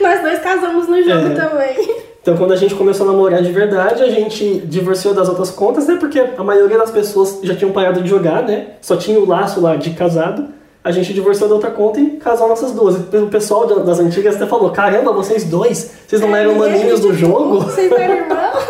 Nós 0.00 0.20
dois 0.22 0.38
casamos 0.40 0.88
no 0.88 1.02
jogo 1.02 1.26
É. 1.28 1.34
também. 1.34 2.00
Então, 2.22 2.36
quando 2.36 2.52
a 2.52 2.56
gente 2.56 2.74
começou 2.74 3.08
a 3.08 3.12
namorar 3.12 3.42
de 3.42 3.50
verdade, 3.50 4.02
a 4.02 4.10
gente 4.10 4.60
divorciou 4.66 5.14
das 5.14 5.26
outras 5.28 5.50
contas, 5.50 5.86
né? 5.86 5.96
Porque 5.98 6.20
a 6.20 6.44
maioria 6.44 6.76
das 6.76 6.90
pessoas 6.90 7.38
já 7.42 7.56
tinham 7.56 7.72
parado 7.72 8.02
de 8.02 8.08
jogar, 8.10 8.42
né? 8.42 8.72
Só 8.82 8.94
tinha 8.94 9.18
o 9.18 9.26
laço 9.26 9.58
lá 9.60 9.76
de 9.76 9.90
casado. 9.90 10.48
A 10.84 10.90
gente 10.90 11.14
divorciou 11.14 11.48
da 11.48 11.54
outra 11.54 11.70
conta 11.70 11.98
e 11.98 12.16
casou 12.18 12.46
nossas 12.46 12.72
duas. 12.72 12.94
E 13.10 13.16
O 13.16 13.28
pessoal 13.28 13.66
da- 13.66 13.76
das 13.82 13.98
antigas 14.00 14.36
até 14.36 14.46
falou: 14.46 14.70
caramba, 14.70 15.12
vocês 15.12 15.44
dois, 15.44 15.92
vocês 16.06 16.20
não 16.20 16.36
eram 16.36 16.54
maninhos 16.56 17.00
e 17.00 17.02
do 17.02 17.14
jogo? 17.14 17.60
Vocês 17.60 17.90
eram 17.90 18.14
irmãos? 18.16 18.64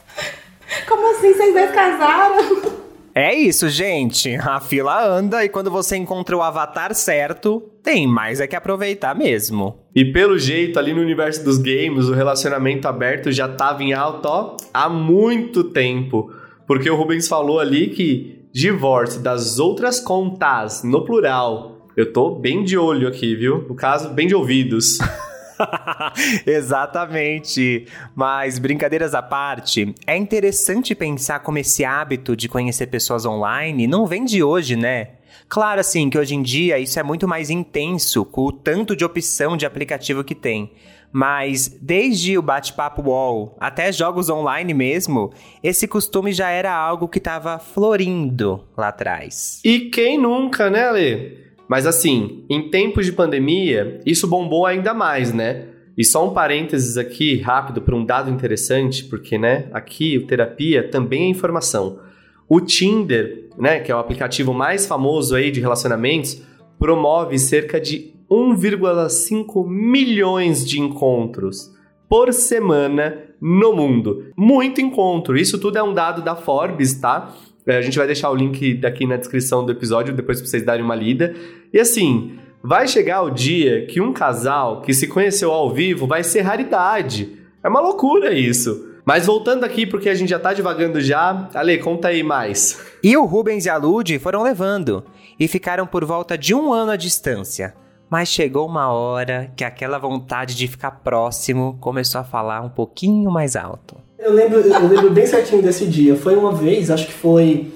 Como 0.88 1.10
assim 1.12 1.34
vocês 1.34 1.52
dois 1.52 1.70
casaram? 1.72 2.75
É 3.18 3.34
isso, 3.34 3.70
gente. 3.70 4.34
A 4.34 4.60
fila 4.60 5.02
anda 5.02 5.42
e 5.42 5.48
quando 5.48 5.70
você 5.70 5.96
encontra 5.96 6.36
o 6.36 6.42
avatar 6.42 6.94
certo, 6.94 7.62
tem 7.82 8.06
mais 8.06 8.42
é 8.42 8.46
que 8.46 8.54
aproveitar 8.54 9.16
mesmo. 9.16 9.74
E 9.94 10.04
pelo 10.04 10.38
jeito, 10.38 10.78
ali 10.78 10.92
no 10.92 11.00
universo 11.00 11.42
dos 11.42 11.56
games, 11.56 12.08
o 12.08 12.12
relacionamento 12.12 12.86
aberto 12.86 13.32
já 13.32 13.48
tava 13.48 13.82
em 13.82 13.94
alta 13.94 14.28
ó, 14.28 14.56
há 14.74 14.86
muito 14.90 15.64
tempo. 15.64 16.30
Porque 16.66 16.90
o 16.90 16.94
Rubens 16.94 17.26
falou 17.26 17.58
ali 17.58 17.88
que 17.88 18.50
divórcio 18.52 19.22
das 19.22 19.58
outras 19.58 19.98
contas, 19.98 20.82
no 20.84 21.02
plural. 21.02 21.86
Eu 21.96 22.12
tô 22.12 22.34
bem 22.34 22.64
de 22.64 22.76
olho 22.76 23.08
aqui, 23.08 23.34
viu? 23.34 23.64
No 23.66 23.74
caso, 23.74 24.10
bem 24.10 24.26
de 24.26 24.34
ouvidos. 24.34 24.98
Exatamente. 26.46 27.86
Mas 28.14 28.58
brincadeiras 28.58 29.14
à 29.14 29.22
parte, 29.22 29.94
é 30.06 30.16
interessante 30.16 30.94
pensar 30.94 31.40
como 31.40 31.58
esse 31.58 31.84
hábito 31.84 32.36
de 32.36 32.48
conhecer 32.48 32.86
pessoas 32.86 33.24
online 33.24 33.86
não 33.86 34.06
vem 34.06 34.24
de 34.24 34.42
hoje, 34.42 34.76
né? 34.76 35.10
Claro, 35.48 35.80
assim, 35.80 36.10
que 36.10 36.18
hoje 36.18 36.34
em 36.34 36.42
dia 36.42 36.78
isso 36.78 36.98
é 36.98 37.02
muito 37.02 37.28
mais 37.28 37.50
intenso 37.50 38.24
com 38.24 38.46
o 38.46 38.52
tanto 38.52 38.96
de 38.96 39.04
opção 39.04 39.56
de 39.56 39.64
aplicativo 39.64 40.24
que 40.24 40.34
tem. 40.34 40.72
Mas 41.12 41.68
desde 41.80 42.36
o 42.36 42.42
bate-papo 42.42 43.02
wall 43.02 43.56
até 43.60 43.92
jogos 43.92 44.28
online 44.28 44.74
mesmo, 44.74 45.32
esse 45.62 45.86
costume 45.86 46.32
já 46.32 46.50
era 46.50 46.74
algo 46.74 47.08
que 47.08 47.18
estava 47.18 47.58
florindo 47.58 48.64
lá 48.76 48.88
atrás. 48.88 49.60
E 49.64 49.88
quem 49.88 50.18
nunca, 50.18 50.68
né, 50.68 50.88
Ale? 50.88 51.45
Mas 51.68 51.86
assim, 51.86 52.44
em 52.48 52.70
tempos 52.70 53.06
de 53.06 53.12
pandemia, 53.12 54.00
isso 54.06 54.26
bombou 54.26 54.66
ainda 54.66 54.94
mais, 54.94 55.32
né? 55.32 55.66
E 55.96 56.04
só 56.04 56.28
um 56.28 56.34
parênteses 56.34 56.98
aqui, 56.98 57.38
rápido, 57.38 57.80
para 57.80 57.96
um 57.96 58.04
dado 58.04 58.30
interessante, 58.30 59.04
porque, 59.04 59.38
né, 59.38 59.68
aqui 59.72 60.18
o 60.18 60.26
terapia 60.26 60.88
também 60.90 61.22
é 61.24 61.28
informação. 61.28 62.00
O 62.48 62.60
Tinder, 62.60 63.48
né, 63.58 63.80
que 63.80 63.90
é 63.90 63.94
o 63.94 63.98
aplicativo 63.98 64.52
mais 64.52 64.86
famoso 64.86 65.34
aí 65.34 65.50
de 65.50 65.58
relacionamentos, 65.58 66.42
promove 66.78 67.38
cerca 67.38 67.80
de 67.80 68.12
1,5 68.30 69.66
milhões 69.66 70.68
de 70.68 70.80
encontros 70.80 71.72
por 72.08 72.32
semana 72.32 73.18
no 73.40 73.72
mundo. 73.72 74.26
Muito 74.36 74.80
encontro. 74.80 75.36
Isso 75.36 75.58
tudo 75.58 75.78
é 75.78 75.82
um 75.82 75.94
dado 75.94 76.22
da 76.22 76.36
Forbes, 76.36 76.94
tá? 77.00 77.34
É, 77.66 77.76
A 77.78 77.82
gente 77.82 77.98
vai 77.98 78.06
deixar 78.06 78.30
o 78.30 78.34
link 78.34 78.74
daqui 78.74 79.06
na 79.06 79.16
descrição 79.16 79.64
do 79.64 79.72
episódio, 79.72 80.14
depois 80.14 80.40
pra 80.40 80.48
vocês 80.48 80.62
darem 80.62 80.84
uma 80.84 80.94
lida. 80.94 81.34
E 81.72 81.80
assim, 81.80 82.38
vai 82.62 82.86
chegar 82.86 83.22
o 83.22 83.30
dia 83.30 83.86
que 83.86 84.00
um 84.00 84.12
casal 84.12 84.82
que 84.82 84.94
se 84.94 85.06
conheceu 85.08 85.50
ao 85.50 85.72
vivo 85.72 86.06
vai 86.06 86.22
ser 86.22 86.42
raridade. 86.42 87.36
É 87.62 87.68
uma 87.68 87.80
loucura 87.80 88.32
isso. 88.32 88.94
Mas 89.04 89.26
voltando 89.26 89.64
aqui, 89.64 89.86
porque 89.86 90.08
a 90.08 90.14
gente 90.14 90.30
já 90.30 90.38
tá 90.38 90.52
divagando 90.52 91.00
já. 91.00 91.48
Ale, 91.54 91.78
conta 91.78 92.08
aí 92.08 92.22
mais. 92.22 92.84
E 93.02 93.16
o 93.16 93.24
Rubens 93.24 93.64
e 93.64 93.70
a 93.70 93.76
Lud 93.76 94.18
foram 94.18 94.42
levando 94.42 95.04
e 95.38 95.46
ficaram 95.46 95.86
por 95.86 96.04
volta 96.04 96.36
de 96.36 96.54
um 96.54 96.72
ano 96.72 96.90
à 96.90 96.96
distância. 96.96 97.74
Mas 98.10 98.28
chegou 98.28 98.66
uma 98.66 98.88
hora 98.92 99.52
que 99.56 99.64
aquela 99.64 99.98
vontade 99.98 100.56
de 100.56 100.68
ficar 100.68 100.90
próximo 100.90 101.76
começou 101.80 102.20
a 102.20 102.24
falar 102.24 102.60
um 102.62 102.68
pouquinho 102.68 103.30
mais 103.30 103.56
alto. 103.56 104.05
Eu 104.18 104.32
lembro, 104.32 104.60
eu 104.60 104.88
lembro 104.88 105.10
bem 105.10 105.26
certinho 105.26 105.62
desse 105.62 105.86
dia. 105.86 106.16
Foi 106.16 106.34
uma 106.36 106.52
vez, 106.52 106.90
acho 106.90 107.06
que 107.06 107.12
foi, 107.12 107.72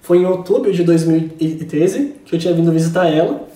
foi 0.00 0.18
em 0.18 0.26
outubro 0.26 0.72
de 0.72 0.82
2013, 0.82 2.14
que 2.24 2.34
eu 2.34 2.38
tinha 2.38 2.52
vindo 2.52 2.72
visitar 2.72 3.06
ela. 3.06 3.46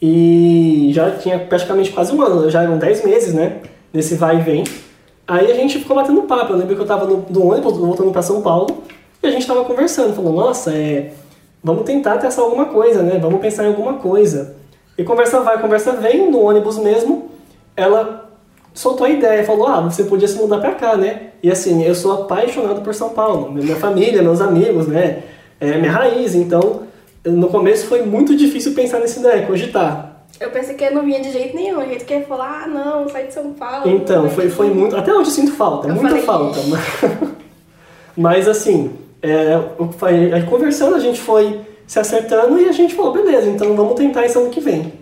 E 0.00 0.90
já 0.92 1.12
tinha 1.12 1.38
praticamente 1.38 1.92
quase 1.92 2.12
um 2.12 2.20
ano, 2.20 2.50
já 2.50 2.62
eram 2.62 2.76
10 2.76 3.04
meses, 3.04 3.32
né? 3.32 3.60
Nesse 3.92 4.16
vai 4.16 4.38
e 4.38 4.40
vem. 4.40 4.64
Aí 5.26 5.52
a 5.52 5.54
gente 5.54 5.78
ficou 5.78 5.94
batendo 5.94 6.22
papo. 6.22 6.52
Eu 6.52 6.56
lembro 6.56 6.74
que 6.74 6.82
eu 6.82 6.86
tava 6.86 7.06
no, 7.06 7.24
no 7.30 7.46
ônibus 7.46 7.76
voltando 7.76 8.10
pra 8.10 8.22
São 8.22 8.42
Paulo 8.42 8.82
e 9.22 9.26
a 9.28 9.30
gente 9.30 9.46
tava 9.46 9.64
conversando, 9.64 10.14
falando, 10.14 10.34
nossa, 10.34 10.74
é, 10.74 11.12
vamos 11.62 11.84
tentar 11.84 12.18
testar 12.18 12.42
alguma 12.42 12.64
coisa, 12.64 13.02
né? 13.04 13.20
Vamos 13.20 13.40
pensar 13.40 13.64
em 13.64 13.68
alguma 13.68 13.94
coisa. 13.94 14.56
E 14.98 15.04
conversa 15.04 15.40
vai, 15.40 15.60
conversa 15.60 15.92
vem, 15.92 16.28
no 16.28 16.40
ônibus 16.40 16.76
mesmo, 16.78 17.30
ela 17.76 18.31
soltou 18.74 19.06
a 19.06 19.10
ideia, 19.10 19.44
falou, 19.44 19.66
ah, 19.66 19.80
você 19.80 20.04
podia 20.04 20.28
se 20.28 20.36
mudar 20.36 20.58
pra 20.58 20.72
cá, 20.72 20.96
né? 20.96 21.28
E 21.42 21.50
assim, 21.50 21.84
eu 21.84 21.94
sou 21.94 22.12
apaixonado 22.12 22.80
por 22.82 22.94
São 22.94 23.10
Paulo, 23.10 23.52
minha 23.52 23.76
família, 23.76 24.22
meus 24.22 24.40
amigos, 24.40 24.86
né? 24.86 25.22
É 25.60 25.78
minha 25.78 25.92
raiz, 25.92 26.34
então 26.34 26.82
no 27.24 27.48
começo 27.48 27.86
foi 27.86 28.02
muito 28.02 28.36
difícil 28.36 28.74
pensar 28.74 28.98
nessa 28.98 29.20
ideia, 29.20 29.46
cogitar. 29.46 30.24
Eu 30.40 30.50
pensei 30.50 30.74
que 30.74 30.82
eu 30.82 30.92
não 30.92 31.04
vinha 31.04 31.20
de 31.20 31.30
jeito 31.30 31.54
nenhum. 31.54 31.78
A 31.78 31.84
gente 31.84 32.04
queria 32.04 32.26
falar, 32.26 32.64
ah, 32.64 32.66
não, 32.66 33.08
sai 33.08 33.28
de 33.28 33.34
São 33.34 33.52
Paulo. 33.52 33.88
Então, 33.88 34.28
foi, 34.28 34.48
foi 34.48 34.70
muito. 34.70 34.96
Até 34.96 35.12
hoje 35.12 35.30
eu 35.30 35.34
sinto 35.34 35.52
falta, 35.52 35.86
Eu 35.86 35.94
muita 35.94 36.08
falei 36.08 36.24
falta. 36.24 36.58
Mas, 36.66 38.46
mas, 38.46 38.48
assim, 38.48 38.92
é, 39.22 39.58
o 39.78 39.88
que 39.88 40.04
aí 40.04 40.42
conversando, 40.42 40.96
a 40.96 40.98
gente 40.98 41.20
foi 41.20 41.60
se 41.86 41.98
acertando 41.98 42.60
e 42.60 42.68
a 42.68 42.72
gente 42.72 42.94
falou, 42.94 43.12
beleza, 43.12 43.48
então 43.48 43.74
vamos 43.76 43.94
tentar 43.94 44.26
esse 44.26 44.36
ano 44.36 44.50
que 44.50 44.60
vem. 44.60 44.92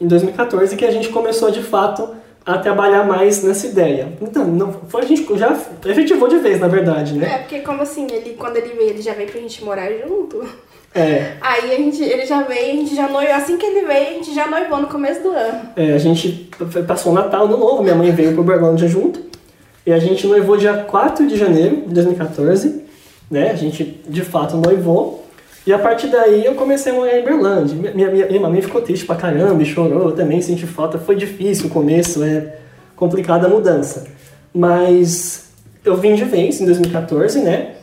Em 0.00 0.06
2014 0.06 0.74
que 0.74 0.84
a 0.84 0.90
gente 0.90 1.08
começou 1.10 1.50
de 1.50 1.62
fato 1.62 2.08
a 2.44 2.58
trabalhar 2.58 3.04
mais 3.04 3.42
nessa 3.42 3.66
ideia. 3.66 4.12
Então, 4.20 4.44
não, 4.46 4.72
foi, 4.88 5.02
a 5.02 5.06
gente 5.06 5.24
já 5.36 5.56
efetivou 5.86 6.28
de 6.28 6.38
vez, 6.38 6.58
na 6.60 6.68
verdade, 6.68 7.14
né? 7.14 7.34
É, 7.34 7.38
porque 7.38 7.60
como 7.60 7.82
assim, 7.82 8.06
ele, 8.10 8.34
quando 8.38 8.56
ele 8.56 8.74
veio, 8.74 8.90
ele 8.90 9.02
já 9.02 9.12
veio 9.14 9.30
pra 9.30 9.40
gente 9.40 9.64
morar 9.64 9.88
junto. 10.06 10.44
É, 10.94 11.36
Aí 11.40 11.72
a 11.72 11.76
gente, 11.76 12.02
ele 12.02 12.26
já 12.26 12.42
veio, 12.42 12.72
a 12.72 12.76
gente 12.76 12.94
já 12.94 13.08
noivou, 13.08 13.34
assim 13.34 13.56
que 13.56 13.64
ele 13.64 13.86
veio, 13.86 14.08
a 14.08 14.12
gente 14.12 14.34
já 14.34 14.46
noivou 14.46 14.78
no 14.80 14.88
começo 14.88 15.22
do 15.22 15.30
ano. 15.30 15.60
é, 15.76 15.92
a 15.92 15.98
gente 15.98 16.50
passou 16.86 17.12
o 17.12 17.14
Natal 17.14 17.48
no 17.48 17.56
novo, 17.56 17.82
minha 17.82 17.94
mãe 17.94 18.10
veio 18.10 18.32
pro 18.32 18.42
Uberlândia 18.42 18.86
junto. 18.88 19.20
E 19.86 19.92
a 19.92 19.98
gente 19.98 20.26
noivou 20.26 20.56
dia 20.56 20.74
4 20.74 21.26
de 21.26 21.36
janeiro 21.36 21.82
de 21.86 21.94
2014, 21.94 22.84
né? 23.30 23.50
A 23.50 23.54
gente, 23.56 24.00
de 24.06 24.22
fato, 24.22 24.56
noivou. 24.56 25.21
E 25.66 25.72
a 25.72 25.78
partir 25.78 26.08
daí 26.08 26.44
eu 26.44 26.54
comecei 26.54 26.92
a 26.92 26.94
morar 26.94 27.18
em 27.18 27.24
Berlândia. 27.24 27.76
Minha, 27.76 28.10
minha, 28.10 28.26
minha 28.26 28.40
mamãe 28.40 28.60
ficou 28.60 28.82
triste 28.82 29.06
pra 29.06 29.14
caramba 29.14 29.62
e 29.62 29.66
chorou, 29.66 30.08
eu 30.08 30.12
também 30.12 30.40
senti 30.40 30.66
falta. 30.66 30.98
Foi 30.98 31.14
difícil 31.14 31.66
o 31.66 31.70
começo, 31.70 32.22
é 32.22 32.58
complicada 32.96 33.46
a 33.46 33.50
mudança. 33.50 34.08
Mas 34.52 35.52
eu 35.84 35.96
vim 35.96 36.14
de 36.14 36.24
vez 36.24 36.60
em 36.60 36.66
2014, 36.66 37.40
né? 37.40 37.76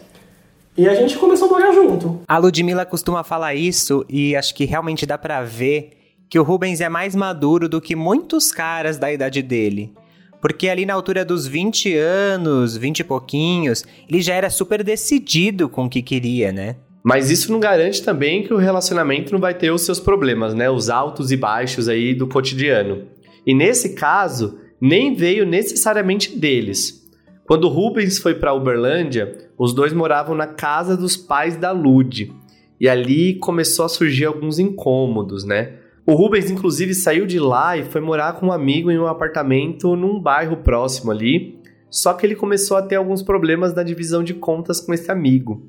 E 0.77 0.87
a 0.87 0.95
gente 0.95 1.17
começou 1.17 1.47
a 1.47 1.51
morar 1.51 1.73
junto. 1.73 2.21
A 2.27 2.37
Ludmilla 2.37 2.85
costuma 2.85 3.23
falar 3.23 3.55
isso 3.55 4.05
e 4.07 4.35
acho 4.35 4.53
que 4.53 4.65
realmente 4.65 5.05
dá 5.05 5.17
pra 5.17 5.41
ver 5.41 5.91
que 6.29 6.37
o 6.37 6.43
Rubens 6.43 6.79
é 6.79 6.87
mais 6.87 7.15
maduro 7.15 7.67
do 7.67 7.81
que 7.81 7.95
muitos 7.95 8.51
caras 8.51 8.97
da 8.97 9.11
idade 9.11 9.41
dele. 9.41 9.93
Porque 10.39 10.69
ali 10.69 10.85
na 10.85 10.93
altura 10.93 11.25
dos 11.25 11.47
20 11.47 11.95
anos, 11.97 12.77
20 12.77 12.99
e 12.99 13.03
pouquinhos, 13.03 13.83
ele 14.07 14.21
já 14.21 14.35
era 14.35 14.49
super 14.49 14.83
decidido 14.83 15.67
com 15.67 15.85
o 15.85 15.89
que 15.89 16.01
queria, 16.01 16.51
né? 16.51 16.77
Mas 17.03 17.31
isso 17.31 17.51
não 17.51 17.59
garante 17.59 18.03
também 18.03 18.43
que 18.43 18.53
o 18.53 18.57
relacionamento 18.57 19.31
não 19.31 19.39
vai 19.39 19.53
ter 19.53 19.71
os 19.71 19.83
seus 19.83 19.99
problemas, 19.99 20.53
né? 20.53 20.69
Os 20.69 20.89
altos 20.89 21.31
e 21.31 21.37
baixos 21.37 21.87
aí 21.87 22.13
do 22.13 22.27
cotidiano. 22.27 23.03
E 23.45 23.53
nesse 23.53 23.95
caso, 23.95 24.59
nem 24.81 25.15
veio 25.15 25.45
necessariamente 25.45 26.37
deles. 26.37 27.07
Quando 27.45 27.67
Rubens 27.67 28.19
foi 28.19 28.35
para 28.35 28.53
Uberlândia, 28.53 29.49
os 29.57 29.73
dois 29.73 29.91
moravam 29.91 30.35
na 30.35 30.45
casa 30.45 30.95
dos 30.95 31.17
pais 31.17 31.55
da 31.55 31.71
Lud. 31.71 32.31
E 32.79 32.87
ali 32.87 33.35
começou 33.35 33.85
a 33.85 33.89
surgir 33.89 34.25
alguns 34.25 34.59
incômodos, 34.59 35.43
né? 35.43 35.73
O 36.05 36.13
Rubens, 36.13 36.49
inclusive, 36.49 36.93
saiu 36.93 37.25
de 37.25 37.39
lá 37.39 37.77
e 37.77 37.83
foi 37.83 38.01
morar 38.01 38.33
com 38.33 38.47
um 38.47 38.51
amigo 38.51 38.89
em 38.89 38.97
um 38.97 39.07
apartamento 39.07 39.95
num 39.95 40.19
bairro 40.19 40.57
próximo 40.57 41.11
ali. 41.11 41.59
Só 41.89 42.13
que 42.13 42.25
ele 42.25 42.35
começou 42.35 42.77
a 42.77 42.81
ter 42.81 42.95
alguns 42.95 43.21
problemas 43.21 43.73
na 43.73 43.83
divisão 43.83 44.23
de 44.23 44.33
contas 44.33 44.79
com 44.79 44.93
esse 44.93 45.11
amigo. 45.11 45.61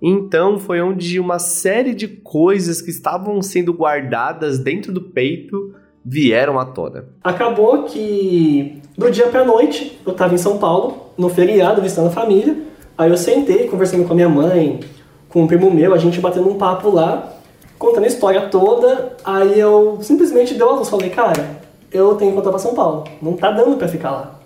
Então 0.00 0.58
foi 0.58 0.80
onde 0.80 1.18
uma 1.18 1.38
série 1.38 1.94
de 1.94 2.06
coisas 2.06 2.82
que 2.82 2.90
estavam 2.90 3.40
sendo 3.40 3.72
guardadas 3.72 4.58
dentro 4.58 4.92
do 4.92 5.00
peito 5.00 5.74
vieram 6.04 6.58
à 6.58 6.64
tona. 6.64 7.06
Acabou 7.24 7.84
que 7.84 8.80
do 8.96 9.10
dia 9.10 9.26
pra 9.26 9.44
noite 9.44 9.98
eu 10.06 10.12
tava 10.12 10.34
em 10.34 10.38
São 10.38 10.58
Paulo, 10.58 11.10
no 11.16 11.28
feriado, 11.28 11.82
visitando 11.82 12.08
a 12.08 12.10
família. 12.10 12.56
Aí 12.96 13.10
eu 13.10 13.16
sentei, 13.16 13.66
conversando 13.66 14.04
com 14.04 14.12
a 14.12 14.16
minha 14.16 14.28
mãe, 14.28 14.80
com 15.28 15.42
um 15.42 15.46
primo 15.46 15.70
meu, 15.70 15.92
a 15.92 15.98
gente 15.98 16.20
batendo 16.20 16.48
um 16.48 16.56
papo 16.56 16.90
lá, 16.90 17.32
contando 17.78 18.04
a 18.04 18.08
história 18.08 18.42
toda. 18.42 19.16
Aí 19.24 19.58
eu 19.58 19.98
simplesmente 20.00 20.54
deu 20.54 20.70
a 20.70 20.76
luz, 20.76 20.88
falei, 20.88 21.10
cara, 21.10 21.58
eu 21.90 22.14
tenho 22.14 22.30
que 22.30 22.34
voltar 22.34 22.50
pra 22.50 22.58
São 22.58 22.74
Paulo, 22.74 23.04
não 23.20 23.32
tá 23.32 23.50
dando 23.50 23.76
pra 23.76 23.88
ficar 23.88 24.10
lá, 24.10 24.40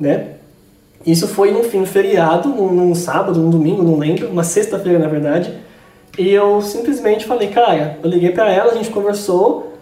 né? 0.00 0.35
Isso 1.06 1.28
foi 1.28 1.52
no 1.52 1.62
fim 1.62 1.80
do 1.82 1.86
feriado, 1.86 2.48
num, 2.48 2.94
sábado, 2.94 3.38
num 3.38 3.48
domingo, 3.48 3.82
não 3.82 3.96
lembro, 3.96 4.28
uma 4.28 4.42
sexta-feira 4.42 4.98
na 4.98 5.06
verdade. 5.06 5.54
E 6.18 6.28
eu 6.30 6.60
simplesmente 6.60 7.24
falei, 7.26 7.48
cara, 7.48 7.98
eu 8.02 8.10
liguei 8.10 8.30
pra 8.30 8.50
ela, 8.50 8.72
a 8.72 8.74
gente 8.74 8.90
conversou, 8.90 9.74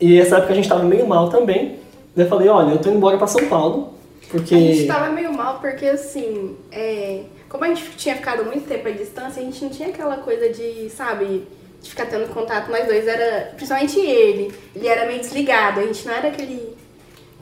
e 0.00 0.18
essa 0.18 0.38
época 0.38 0.52
a 0.52 0.56
gente 0.56 0.68
tava 0.68 0.82
meio 0.82 1.06
mal 1.06 1.28
também. 1.28 1.76
Daí 2.16 2.26
eu 2.26 2.28
falei, 2.28 2.48
olha, 2.48 2.72
eu 2.72 2.78
tô 2.78 2.88
indo 2.88 2.98
embora 2.98 3.16
pra 3.16 3.28
São 3.28 3.46
Paulo, 3.46 3.94
porque... 4.28 4.54
A 4.54 4.58
gente 4.58 4.86
tava 4.86 5.10
meio 5.10 5.32
mal 5.32 5.60
porque, 5.60 5.86
assim, 5.86 6.56
é, 6.72 7.20
como 7.48 7.64
a 7.64 7.68
gente 7.68 7.84
tinha 7.96 8.16
ficado 8.16 8.44
muito 8.46 8.66
tempo 8.66 8.88
à 8.88 8.90
distância, 8.90 9.42
a 9.42 9.44
gente 9.44 9.62
não 9.62 9.70
tinha 9.70 9.88
aquela 9.90 10.16
coisa 10.16 10.48
de, 10.48 10.88
sabe, 10.88 11.46
de 11.82 11.90
ficar 11.90 12.06
tendo 12.06 12.32
contato 12.32 12.70
nós 12.70 12.86
dois. 12.86 13.06
Era, 13.06 13.52
principalmente 13.54 14.00
ele, 14.00 14.50
ele 14.74 14.88
era 14.88 15.06
meio 15.06 15.20
desligado. 15.20 15.80
A 15.80 15.82
gente 15.84 16.06
não 16.06 16.14
era 16.14 16.28
aquele, 16.28 16.74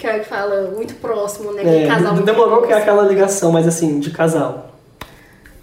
que 0.01 0.07
a 0.07 0.15
gente 0.15 0.27
fala, 0.29 0.71
muito 0.71 0.95
próximo, 0.95 1.53
né? 1.53 1.61
Aquele 1.61 1.85
É, 1.85 1.87
casal 1.87 2.15
demorou 2.15 2.63
que 2.63 2.73
é 2.73 2.77
aquela 2.77 3.03
ligação, 3.03 3.53
mas 3.53 3.67
assim, 3.69 4.01
de 4.01 4.11
casal. 4.11 4.71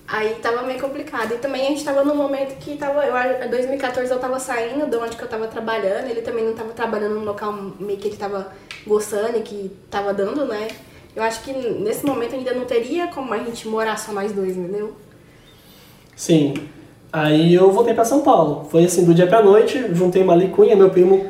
Aí 0.07 0.35
tava 0.41 0.61
meio 0.61 0.79
complicado. 0.79 1.33
E 1.33 1.37
também 1.37 1.65
a 1.65 1.69
gente 1.69 1.83
tava 1.83 2.03
num 2.03 2.15
momento 2.15 2.57
que 2.59 2.77
tava. 2.77 3.03
Eu, 3.05 3.13
acho- 3.15 3.43
em 3.43 3.49
2014 3.49 4.09
eu 4.09 4.19
tava 4.19 4.39
saindo 4.39 4.85
de 4.85 4.95
onde 4.95 5.17
que 5.17 5.23
eu 5.23 5.27
tava 5.27 5.47
trabalhando. 5.47 6.09
Ele 6.09 6.21
também 6.21 6.45
não 6.45 6.53
tava 6.53 6.69
trabalhando 6.71 7.15
num 7.15 7.25
local 7.25 7.51
meio 7.77 7.99
que 7.99 8.07
ele 8.07 8.15
tava 8.15 8.47
gostando 8.85 9.37
e 9.37 9.41
que 9.41 9.69
tava 9.91 10.13
dando, 10.13 10.45
né? 10.45 10.67
Eu 11.13 11.23
acho 11.23 11.41
que 11.41 11.51
nesse 11.51 12.05
momento 12.05 12.35
ainda 12.35 12.53
não 12.53 12.63
teria 12.63 13.07
como 13.07 13.33
a 13.33 13.37
gente 13.39 13.67
morar 13.67 13.97
só 13.97 14.13
nós 14.13 14.31
dois, 14.31 14.55
entendeu? 14.55 14.93
Sim. 16.15 16.53
Aí 17.11 17.53
eu 17.53 17.71
voltei 17.71 17.93
pra 17.93 18.05
São 18.05 18.21
Paulo. 18.21 18.67
Foi 18.69 18.85
assim, 18.85 19.03
do 19.03 19.13
dia 19.13 19.27
pra 19.27 19.41
noite, 19.41 19.93
juntei 19.93 20.21
uma 20.23 20.35
licunha, 20.35 20.75
meu 20.75 20.89
primo. 20.89 21.25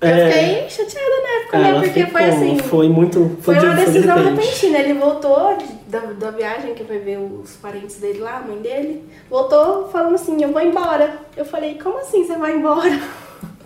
Eu 0.00 0.08
é, 0.08 0.30
fiquei 0.30 0.68
chateada 0.70 1.21
né? 1.58 1.72
Porque 1.74 1.90
ficou, 2.04 2.10
foi 2.12 2.24
assim. 2.24 2.58
Foi 2.58 2.88
muito. 2.88 3.36
Foi 3.42 3.54
de- 3.56 3.66
uma 3.66 3.74
de 3.74 3.84
decisão 3.84 4.16
repente. 4.16 4.40
repentina. 4.40 4.78
Ele 4.78 4.94
voltou 4.94 5.56
de- 5.56 5.66
da, 5.90 5.98
da 6.00 6.30
viagem, 6.30 6.74
que 6.74 6.84
foi 6.84 6.98
ver 6.98 7.18
os 7.18 7.52
parentes 7.56 7.96
dele 7.96 8.20
lá, 8.20 8.36
a 8.38 8.40
mãe 8.40 8.58
dele. 8.58 9.04
Voltou 9.28 9.88
falando 9.88 10.14
assim, 10.14 10.42
eu 10.42 10.50
vou 10.50 10.60
embora. 10.62 11.18
Eu 11.36 11.44
falei, 11.44 11.78
como 11.82 11.98
assim 11.98 12.24
você 12.24 12.36
vai 12.36 12.52
embora? 12.56 12.90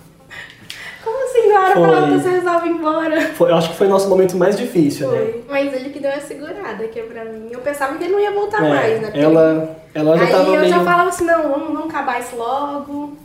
Como 1.05 1.23
assim, 1.25 1.49
na 1.53 1.61
hora 1.61 1.73
Foi. 1.75 1.89
pra 1.89 1.99
outra 2.01 2.19
você 2.19 2.29
resolve 2.31 2.67
ir 2.69 2.73
embora? 2.73 3.21
Foi- 3.35 3.51
eu 3.53 3.55
acho 3.55 3.71
que 3.71 3.77
foi 3.77 3.87
o 3.87 3.91
nosso 3.91 4.09
momento 4.09 4.37
mais 4.37 4.57
difícil, 4.59 5.09
né? 5.09 5.19
Foi. 5.19 5.45
Mas 5.49 5.73
ele 5.73 5.91
que 5.91 6.01
deu 6.01 6.11
uma 6.11 6.21
segurada, 6.21 6.89
que 6.89 6.99
é 6.99 7.03
pra 7.05 7.25
mim. 7.25 7.47
Eu 7.53 7.61
pensava 7.61 7.97
que 7.97 8.03
ele 8.03 8.13
não 8.13 8.19
ia 8.19 8.33
voltar 8.33 8.65
É, 8.65 8.69
mais, 8.69 9.01
né? 9.01 9.07
Porque 9.07 9.21
ela, 9.21 9.77
ela 9.95 10.17
já 10.19 10.25
aí 10.25 10.31
tava 10.33 10.51
eu 10.51 10.61
meio. 10.63 10.69
já 10.69 10.81
falava 10.83 11.09
assim, 11.09 11.25
não, 11.25 11.43
vamos, 11.49 11.69
vamos 11.69 11.85
acabar 11.95 12.19
isso 12.19 12.35
logo. 12.35 13.17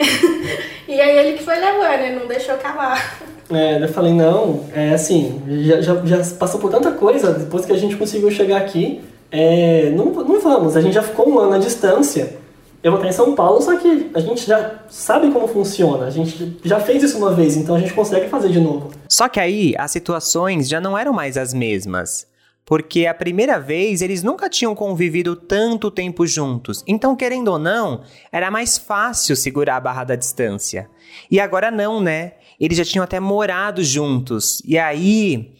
e 0.88 1.00
aí 1.00 1.16
ele 1.18 1.38
que 1.38 1.44
foi 1.44 1.60
levando, 1.60 2.00
ele 2.02 2.18
não 2.18 2.26
deixou 2.26 2.56
acabar. 2.56 3.00
É, 3.50 3.82
eu 3.82 3.88
falei, 3.88 4.12
não, 4.12 4.64
é 4.74 4.90
assim, 4.90 5.40
já, 5.62 5.80
já, 5.80 5.94
já 6.04 6.34
passou 6.36 6.60
por 6.60 6.70
tanta 6.70 6.92
coisa, 6.92 7.32
depois 7.32 7.64
que 7.64 7.72
a 7.72 7.76
gente 7.76 7.96
conseguiu 7.96 8.30
chegar 8.30 8.58
aqui, 8.58 9.00
é, 9.30 9.90
não, 9.90 10.06
não 10.06 10.40
vamos, 10.40 10.76
a 10.76 10.80
gente 10.80 10.92
já 10.92 11.02
ficou 11.02 11.28
um 11.28 11.38
ano 11.38 11.54
à 11.54 11.58
distância. 11.58 12.36
Eu 12.82 12.92
vou 12.92 13.00
estar 13.00 13.08
em 13.08 13.12
São 13.12 13.34
Paulo, 13.34 13.60
só 13.60 13.76
que 13.76 14.10
a 14.14 14.20
gente 14.20 14.46
já 14.46 14.82
sabe 14.88 15.30
como 15.32 15.48
funciona, 15.48 16.06
a 16.06 16.10
gente 16.10 16.58
já 16.62 16.78
fez 16.78 17.02
isso 17.02 17.18
uma 17.18 17.32
vez, 17.32 17.56
então 17.56 17.74
a 17.74 17.80
gente 17.80 17.92
consegue 17.92 18.28
fazer 18.28 18.50
de 18.50 18.60
novo. 18.60 18.90
Só 19.08 19.28
que 19.28 19.40
aí 19.40 19.74
as 19.76 19.90
situações 19.90 20.68
já 20.68 20.80
não 20.80 20.96
eram 20.96 21.12
mais 21.12 21.36
as 21.36 21.52
mesmas. 21.52 22.28
Porque 22.68 23.06
a 23.06 23.14
primeira 23.14 23.58
vez 23.58 24.02
eles 24.02 24.22
nunca 24.22 24.46
tinham 24.46 24.74
convivido 24.74 25.34
tanto 25.34 25.90
tempo 25.90 26.26
juntos. 26.26 26.84
Então, 26.86 27.16
querendo 27.16 27.48
ou 27.48 27.58
não, 27.58 28.02
era 28.30 28.50
mais 28.50 28.76
fácil 28.76 29.34
segurar 29.34 29.76
a 29.76 29.80
barra 29.80 30.04
da 30.04 30.14
distância. 30.14 30.86
E 31.30 31.40
agora 31.40 31.70
não, 31.70 31.98
né? 31.98 32.32
Eles 32.60 32.76
já 32.76 32.84
tinham 32.84 33.04
até 33.04 33.20
morado 33.20 33.82
juntos. 33.82 34.60
E 34.64 34.76
aí, 34.76 35.52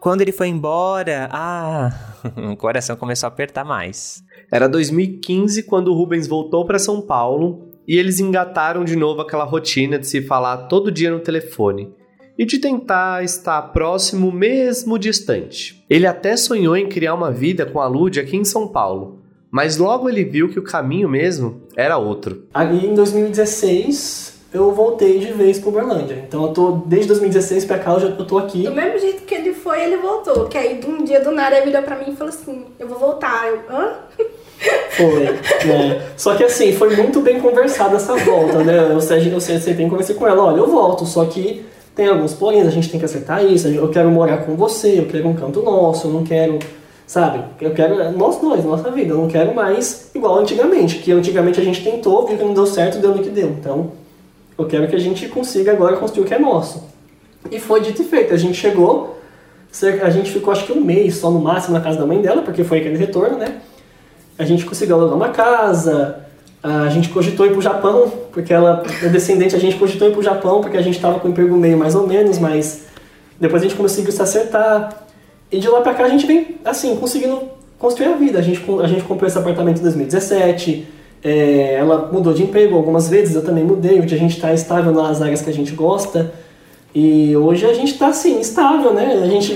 quando 0.00 0.20
ele 0.20 0.32
foi 0.32 0.48
embora, 0.48 1.28
ah, 1.32 1.90
o 2.52 2.56
coração 2.56 2.96
começou 2.96 3.26
a 3.26 3.28
apertar 3.28 3.64
mais. 3.64 4.22
Era 4.50 4.68
2015 4.68 5.62
quando 5.62 5.88
o 5.88 5.94
Rubens 5.94 6.26
voltou 6.26 6.64
para 6.66 6.78
São 6.78 7.00
Paulo 7.00 7.68
e 7.86 7.96
eles 7.96 8.20
engataram 8.20 8.84
de 8.84 8.96
novo 8.96 9.20
aquela 9.20 9.44
rotina 9.44 9.98
de 9.98 10.06
se 10.06 10.20
falar 10.22 10.68
todo 10.68 10.90
dia 10.90 11.10
no 11.10 11.20
telefone 11.20 11.92
e 12.38 12.44
de 12.44 12.58
tentar 12.58 13.24
estar 13.24 13.60
próximo 13.72 14.32
mesmo 14.32 14.98
distante. 14.98 15.84
Ele 15.88 16.06
até 16.06 16.36
sonhou 16.36 16.76
em 16.76 16.88
criar 16.88 17.14
uma 17.14 17.30
vida 17.30 17.66
com 17.66 17.80
a 17.80 17.86
Lud 17.86 18.18
aqui 18.18 18.36
em 18.36 18.44
São 18.44 18.68
Paulo, 18.68 19.22
mas 19.50 19.76
logo 19.76 20.08
ele 20.08 20.24
viu 20.24 20.48
que 20.48 20.58
o 20.58 20.64
caminho 20.64 21.08
mesmo 21.08 21.62
era 21.76 21.98
outro. 21.98 22.46
Aí 22.54 22.86
em 22.86 22.94
2016 22.94 24.31
eu 24.52 24.72
voltei 24.72 25.18
de 25.18 25.32
vez 25.32 25.58
pro 25.58 25.70
Uberlândia, 25.70 26.24
então 26.26 26.42
eu 26.44 26.48
tô, 26.52 26.70
desde 26.86 27.08
2016 27.08 27.64
pra 27.64 27.78
cá 27.78 27.92
eu, 27.92 28.00
já, 28.00 28.06
eu 28.08 28.26
tô 28.26 28.38
aqui. 28.38 28.62
Do 28.64 28.72
mesmo 28.72 28.98
jeito 28.98 29.22
que 29.22 29.34
ele 29.34 29.54
foi, 29.54 29.82
ele 29.82 29.96
voltou. 29.96 30.46
Que 30.46 30.58
aí, 30.58 30.78
de 30.78 30.86
um 30.86 31.02
dia 31.04 31.20
do 31.20 31.30
nada, 31.30 31.56
ele 31.56 31.66
virou 31.66 31.82
pra 31.82 31.96
mim 31.96 32.12
e 32.12 32.16
falou 32.16 32.32
assim: 32.32 32.64
Eu 32.78 32.86
vou 32.88 32.98
voltar. 32.98 33.46
Eu, 33.48 33.60
hã? 33.70 33.92
Foi, 34.90 35.24
né? 35.24 36.02
Só 36.16 36.34
que 36.36 36.44
assim, 36.44 36.72
foi 36.72 36.94
muito 36.94 37.20
bem 37.20 37.40
conversada 37.40 37.96
essa 37.96 38.14
volta, 38.14 38.62
né? 38.62 38.78
Eu, 38.78 38.92
eu 38.92 39.00
sei- 39.00 39.58
sentei 39.58 39.84
e 39.86 39.90
conversei 39.90 40.14
com 40.14 40.24
ela, 40.26 40.44
olha, 40.44 40.58
eu 40.58 40.68
volto, 40.68 41.04
só 41.04 41.24
que 41.24 41.64
tem 41.96 42.06
alguns 42.06 42.32
poréns, 42.34 42.68
a 42.68 42.70
gente 42.70 42.88
tem 42.88 43.00
que 43.00 43.04
acertar 43.04 43.44
isso, 43.44 43.66
eu 43.66 43.88
quero 43.88 44.08
morar 44.08 44.38
com 44.44 44.54
você, 44.54 45.00
eu 45.00 45.06
quero 45.06 45.26
um 45.26 45.34
canto 45.34 45.62
nosso, 45.62 46.06
eu 46.06 46.12
não 46.12 46.22
quero, 46.22 46.60
sabe? 47.08 47.42
Eu 47.60 47.72
quero 47.74 48.12
nós 48.16 48.36
dois, 48.36 48.64
nossa 48.64 48.88
vida, 48.92 49.12
eu 49.14 49.18
não 49.18 49.26
quero 49.26 49.52
mais 49.52 50.10
igual 50.14 50.38
antigamente, 50.38 50.98
que 50.98 51.10
antigamente 51.10 51.60
a 51.60 51.64
gente 51.64 51.82
tentou, 51.82 52.24
viu 52.26 52.38
que 52.38 52.44
não 52.44 52.54
deu 52.54 52.66
certo, 52.66 52.98
deu 52.98 53.14
no 53.16 53.22
que 53.22 53.30
deu. 53.30 53.48
Então, 53.48 53.90
eu 54.62 54.68
quero 54.68 54.88
que 54.88 54.96
a 54.96 54.98
gente 54.98 55.28
consiga 55.28 55.72
agora 55.72 55.96
construir 55.96 56.24
o 56.24 56.26
que 56.26 56.34
é 56.34 56.38
nosso. 56.38 56.84
E 57.50 57.58
foi 57.58 57.80
dito 57.80 58.02
e 58.02 58.04
feito, 58.04 58.32
a 58.32 58.36
gente 58.36 58.54
chegou, 58.54 59.20
a 60.02 60.10
gente 60.10 60.30
ficou 60.30 60.52
acho 60.52 60.64
que 60.66 60.72
um 60.72 60.80
mês 60.80 61.16
só 61.16 61.30
no 61.30 61.40
máximo 61.40 61.74
na 61.74 61.80
casa 61.80 61.98
da 61.98 62.06
mãe 62.06 62.20
dela, 62.20 62.42
porque 62.42 62.62
foi 62.62 62.78
aquele 62.78 62.96
retorno, 62.96 63.38
né? 63.38 63.56
A 64.38 64.44
gente 64.44 64.64
conseguiu 64.64 64.96
alugar 64.96 65.16
uma 65.16 65.28
casa, 65.30 66.20
a 66.62 66.88
gente 66.88 67.08
cogitou 67.08 67.44
ir 67.44 67.50
pro 67.50 67.60
Japão, 67.60 68.12
porque 68.32 68.52
ela 68.52 68.82
é 69.02 69.08
descendente, 69.08 69.56
a 69.56 69.58
gente 69.58 69.76
cogitou 69.76 70.08
ir 70.08 70.12
pro 70.12 70.22
Japão, 70.22 70.60
porque 70.60 70.76
a 70.76 70.82
gente 70.82 71.00
tava 71.00 71.18
com 71.18 71.28
o 71.28 71.30
emprego 71.30 71.56
meio 71.56 71.76
mais 71.76 71.94
ou 71.94 72.06
menos, 72.06 72.38
mas 72.38 72.86
Depois 73.42 73.60
a 73.60 73.66
gente 73.66 73.76
conseguiu 73.76 74.12
se 74.12 74.22
acertar. 74.22 75.04
E 75.50 75.58
de 75.58 75.68
lá 75.68 75.80
pra 75.80 75.94
cá 75.94 76.04
a 76.04 76.08
gente 76.08 76.24
vem, 76.26 76.58
assim, 76.64 76.94
conseguindo 76.96 77.42
construir 77.76 78.06
a 78.06 78.16
vida. 78.16 78.38
A 78.38 78.42
gente, 78.42 78.62
a 78.80 78.86
gente 78.86 79.02
comprou 79.02 79.26
esse 79.26 79.36
apartamento 79.36 79.80
em 79.80 79.82
2017. 79.82 80.86
É, 81.24 81.74
ela 81.74 82.10
mudou 82.12 82.32
de 82.32 82.42
emprego 82.42 82.76
algumas 82.76 83.08
vezes, 83.08 83.34
eu 83.34 83.44
também 83.44 83.62
mudei. 83.62 84.00
Hoje 84.00 84.14
a 84.14 84.18
gente 84.18 84.36
está 84.36 84.52
estável 84.52 84.92
nas 84.92 85.22
áreas 85.22 85.42
que 85.42 85.50
a 85.50 85.52
gente 85.52 85.72
gosta. 85.72 86.32
E 86.94 87.36
hoje 87.36 87.64
a 87.64 87.72
gente 87.72 87.92
está 87.92 88.08
assim, 88.08 88.40
estável, 88.40 88.92
né? 88.92 89.20
A 89.22 89.26
gente, 89.26 89.54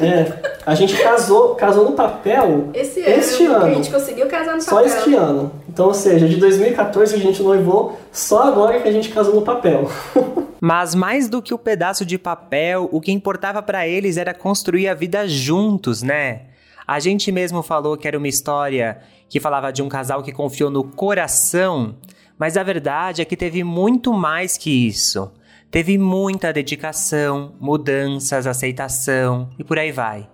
é, 0.00 0.32
a 0.66 0.74
gente 0.74 1.00
casou, 1.00 1.54
casou 1.54 1.84
no 1.84 1.92
papel 1.92 2.68
esse 2.74 3.00
ano. 3.00 3.10
Este 3.10 3.46
ano. 3.46 3.64
A 3.64 3.74
gente 3.74 3.90
conseguiu 3.90 4.26
casar 4.26 4.54
no 4.54 4.60
só 4.60 4.76
papel. 4.76 4.90
Só 4.90 4.98
este 4.98 5.14
ano. 5.14 5.52
Então, 5.68 5.86
ou 5.86 5.94
seja, 5.94 6.28
de 6.28 6.36
2014 6.36 7.14
a 7.14 7.18
gente 7.18 7.42
noivou, 7.42 7.98
só 8.12 8.42
agora 8.42 8.80
que 8.80 8.88
a 8.88 8.92
gente 8.92 9.08
casou 9.10 9.34
no 9.34 9.42
papel. 9.42 9.88
Mas 10.60 10.94
mais 10.94 11.28
do 11.28 11.40
que 11.40 11.54
o 11.54 11.58
pedaço 11.58 12.04
de 12.04 12.18
papel, 12.18 12.88
o 12.90 13.00
que 13.00 13.12
importava 13.12 13.62
para 13.62 13.86
eles 13.86 14.16
era 14.16 14.34
construir 14.34 14.88
a 14.88 14.94
vida 14.94 15.26
juntos, 15.28 16.02
né? 16.02 16.40
A 16.86 16.98
gente 16.98 17.30
mesmo 17.30 17.62
falou 17.62 17.96
que 17.96 18.08
era 18.08 18.18
uma 18.18 18.28
história 18.28 18.98
que 19.28 19.40
falava 19.40 19.72
de 19.72 19.82
um 19.82 19.88
casal 19.88 20.22
que 20.22 20.32
confiou 20.32 20.70
no 20.70 20.84
coração, 20.84 21.96
mas 22.38 22.56
a 22.56 22.62
verdade 22.62 23.20
é 23.20 23.24
que 23.24 23.36
teve 23.36 23.62
muito 23.64 24.12
mais 24.12 24.56
que 24.56 24.70
isso. 24.70 25.32
Teve 25.70 25.98
muita 25.98 26.52
dedicação, 26.52 27.52
mudanças, 27.60 28.46
aceitação 28.46 29.50
e 29.58 29.64
por 29.64 29.78
aí 29.78 29.92
vai. 29.92 30.28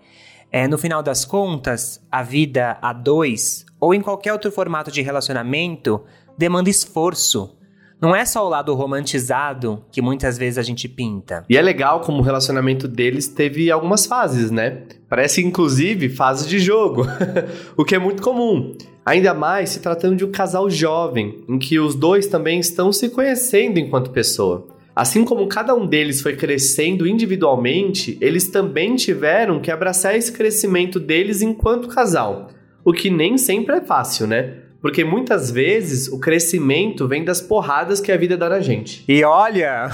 É, 0.52 0.68
no 0.68 0.78
final 0.78 1.02
das 1.02 1.24
contas, 1.24 2.00
a 2.12 2.22
vida 2.22 2.78
a 2.80 2.92
dois, 2.92 3.66
ou 3.80 3.92
em 3.92 4.00
qualquer 4.00 4.32
outro 4.32 4.52
formato 4.52 4.92
de 4.92 5.02
relacionamento, 5.02 6.04
demanda 6.38 6.70
esforço. 6.70 7.56
Não 8.00 8.14
é 8.14 8.24
só 8.24 8.44
o 8.44 8.48
lado 8.48 8.74
romantizado 8.74 9.82
que 9.90 10.02
muitas 10.02 10.36
vezes 10.36 10.58
a 10.58 10.62
gente 10.62 10.88
pinta. 10.88 11.44
E 11.48 11.56
é 11.56 11.62
legal 11.62 12.00
como 12.00 12.18
o 12.18 12.22
relacionamento 12.22 12.86
deles 12.86 13.28
teve 13.28 13.70
algumas 13.70 14.04
fases, 14.04 14.50
né? 14.50 14.82
Parece 15.08 15.42
inclusive 15.42 16.08
fases 16.08 16.46
de 16.46 16.58
jogo, 16.58 17.06
o 17.76 17.84
que 17.84 17.94
é 17.94 17.98
muito 17.98 18.22
comum. 18.22 18.76
Ainda 19.06 19.32
mais 19.32 19.70
se 19.70 19.80
tratando 19.80 20.16
de 20.16 20.24
um 20.24 20.32
casal 20.32 20.68
jovem, 20.68 21.44
em 21.48 21.58
que 21.58 21.78
os 21.78 21.94
dois 21.94 22.26
também 22.26 22.58
estão 22.58 22.92
se 22.92 23.08
conhecendo 23.10 23.78
enquanto 23.78 24.10
pessoa. 24.10 24.66
Assim 24.96 25.24
como 25.24 25.48
cada 25.48 25.74
um 25.74 25.86
deles 25.86 26.22
foi 26.22 26.36
crescendo 26.36 27.06
individualmente, 27.06 28.16
eles 28.20 28.48
também 28.48 28.94
tiveram 28.94 29.60
que 29.60 29.70
abraçar 29.70 30.14
esse 30.14 30.30
crescimento 30.30 31.00
deles 31.00 31.42
enquanto 31.42 31.88
casal. 31.88 32.48
O 32.84 32.92
que 32.92 33.10
nem 33.10 33.36
sempre 33.36 33.76
é 33.76 33.80
fácil, 33.80 34.26
né? 34.26 34.63
Porque 34.84 35.02
muitas 35.02 35.50
vezes 35.50 36.08
o 36.08 36.20
crescimento 36.20 37.08
vem 37.08 37.24
das 37.24 37.40
porradas 37.40 38.02
que 38.02 38.12
a 38.12 38.18
vida 38.18 38.36
dá 38.36 38.50
na 38.50 38.60
gente. 38.60 39.02
E 39.08 39.24
olha, 39.24 39.88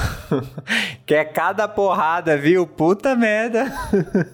que 1.07 1.15
é 1.15 1.25
cada 1.25 1.69
porrada, 1.69 2.37
viu? 2.37 2.67
Puta 2.67 3.15
merda. 3.15 3.73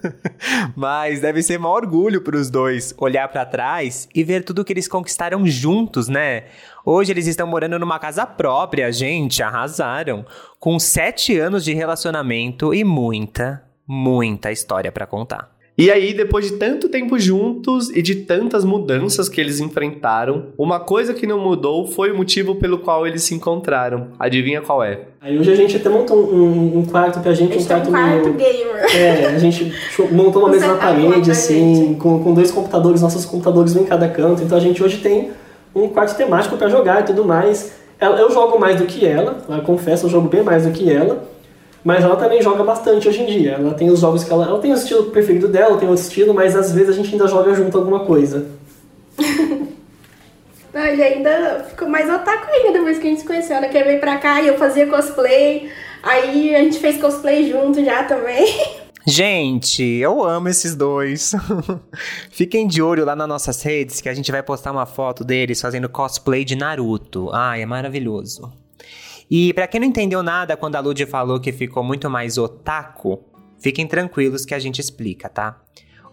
Mas 0.75 1.21
deve 1.21 1.43
ser 1.43 1.61
um 1.61 1.67
orgulho 1.67 2.21
para 2.21 2.35
os 2.35 2.49
dois 2.49 2.91
olhar 2.97 3.27
para 3.27 3.45
trás 3.45 4.09
e 4.15 4.23
ver 4.23 4.43
tudo 4.43 4.65
que 4.65 4.73
eles 4.73 4.87
conquistaram 4.87 5.45
juntos, 5.45 6.07
né? 6.07 6.45
Hoje 6.83 7.11
eles 7.11 7.27
estão 7.27 7.45
morando 7.45 7.77
numa 7.77 7.99
casa 7.99 8.25
própria, 8.25 8.91
gente, 8.91 9.43
arrasaram. 9.43 10.25
Com 10.59 10.79
sete 10.79 11.37
anos 11.37 11.63
de 11.63 11.75
relacionamento 11.75 12.73
e 12.73 12.83
muita, 12.83 13.63
muita 13.87 14.51
história 14.51 14.91
para 14.91 15.05
contar. 15.05 15.55
E 15.77 15.91
aí, 15.91 16.11
depois 16.11 16.49
de 16.49 16.53
tanto 16.53 16.89
tempo 16.89 17.19
juntos 17.19 17.91
e 17.91 18.01
de 18.01 18.15
tantas 18.15 18.65
mudanças 18.65 19.29
que 19.29 19.39
eles 19.39 19.59
enfrentaram, 19.59 20.47
uma 20.57 20.79
coisa 20.79 21.13
que 21.13 21.27
não 21.27 21.37
mudou 21.37 21.85
foi 21.85 22.11
o 22.11 22.17
motivo 22.17 22.55
pelo 22.55 22.79
qual 22.79 23.05
eles 23.05 23.21
se 23.21 23.35
encontraram. 23.35 24.07
Adivinha 24.17 24.59
qual 24.59 24.83
é? 24.83 25.01
Aí 25.21 25.37
hoje 25.37 25.51
a 25.51 25.55
gente 25.55 25.77
até 25.77 25.87
montou 25.87 26.17
um, 26.17 26.79
um 26.79 26.83
quarto 26.83 27.19
pra 27.19 27.31
gente, 27.31 27.53
a 27.53 27.59
gente 27.59 27.65
um 27.65 27.67
quarto, 27.67 27.89
um 27.89 27.91
quarto 27.91 28.33
gamer. 28.33 28.95
É, 28.95 29.27
a 29.27 29.37
gente 29.37 29.71
montou 30.11 30.41
uma 30.41 30.49
mesa 30.49 30.65
na 30.65 30.77
parede, 30.77 31.29
assim, 31.29 31.93
com, 31.93 32.23
com 32.23 32.33
dois 32.33 32.49
computadores, 32.49 33.03
nossos 33.03 33.23
computadores 33.23 33.75
em 33.75 33.83
cada 33.83 34.09
canto. 34.09 34.41
Então 34.41 34.57
a 34.57 34.61
gente 34.61 34.81
hoje 34.83 34.97
tem 34.97 35.29
um 35.75 35.89
quarto 35.89 36.17
temático 36.17 36.57
para 36.57 36.69
jogar 36.69 37.01
e 37.01 37.03
tudo 37.03 37.23
mais. 37.23 37.73
Eu 38.01 38.31
jogo 38.31 38.59
mais 38.59 38.79
do 38.79 38.87
que 38.87 39.05
ela, 39.05 39.45
eu 39.47 39.61
confesso, 39.61 40.07
eu 40.07 40.09
jogo 40.09 40.27
bem 40.27 40.41
mais 40.41 40.65
do 40.65 40.71
que 40.71 40.91
ela. 40.91 41.36
Mas 41.87 42.03
ela 42.03 42.17
também 42.17 42.41
joga 42.41 42.65
bastante 42.65 43.07
hoje 43.07 43.21
em 43.21 43.25
dia. 43.25 43.51
Ela 43.53 43.73
tem 43.73 43.89
os 43.89 44.01
jogos 44.01 44.21
que 44.21 44.29
ela. 44.29 44.45
Ela 44.45 44.59
tem 44.59 44.73
o 44.73 44.75
estilo 44.75 45.05
preferido 45.05 45.47
dela, 45.47 45.77
tem 45.77 45.87
outro 45.87 46.03
estilo, 46.03 46.33
mas 46.33 46.53
às 46.53 46.73
vezes 46.73 46.89
a 46.89 46.91
gente 46.91 47.13
ainda 47.13 47.29
joga 47.29 47.55
junto 47.55 47.77
alguma 47.77 48.01
coisa. 48.01 48.45
Não, 50.73 50.85
ele 50.85 51.01
ainda 51.01 51.65
ficou 51.69 51.87
mais 51.87 52.13
otaku 52.13 52.51
ainda 52.51 52.73
depois 52.73 52.99
que 52.99 53.07
a 53.07 53.09
gente 53.09 53.21
se 53.21 53.25
conheceu. 53.25 53.55
Ela 53.55 53.69
quer 53.69 53.87
vir 53.87 54.01
pra 54.01 54.17
cá 54.17 54.41
e 54.41 54.49
eu 54.49 54.57
fazia 54.57 54.85
cosplay. 54.85 55.71
Aí 56.03 56.53
a 56.53 56.59
gente 56.59 56.77
fez 56.77 56.99
cosplay 56.99 57.49
junto 57.49 57.81
já 57.81 58.03
também. 58.03 58.45
Gente, 59.07 59.81
eu 59.81 60.21
amo 60.21 60.49
esses 60.49 60.75
dois. 60.75 61.31
Fiquem 62.29 62.67
de 62.67 62.81
olho 62.81 63.05
lá 63.05 63.15
nas 63.15 63.29
nossas 63.29 63.63
redes 63.63 64.01
que 64.01 64.09
a 64.09 64.13
gente 64.13 64.29
vai 64.29 64.43
postar 64.43 64.73
uma 64.73 64.85
foto 64.85 65.23
deles 65.23 65.61
fazendo 65.61 65.87
cosplay 65.87 66.43
de 66.43 66.57
Naruto. 66.57 67.29
Ai, 67.31 67.61
é 67.61 67.65
maravilhoso. 67.65 68.51
E 69.29 69.53
para 69.53 69.67
quem 69.67 69.81
não 69.81 69.87
entendeu 69.87 70.23
nada 70.23 70.55
quando 70.55 70.75
a 70.75 70.79
Lud 70.79 71.05
falou 71.05 71.39
que 71.39 71.51
ficou 71.51 71.83
muito 71.83 72.09
mais 72.09 72.37
otaku, 72.37 73.23
fiquem 73.59 73.85
tranquilos 73.85 74.45
que 74.45 74.53
a 74.53 74.59
gente 74.59 74.79
explica, 74.79 75.27
tá? 75.27 75.61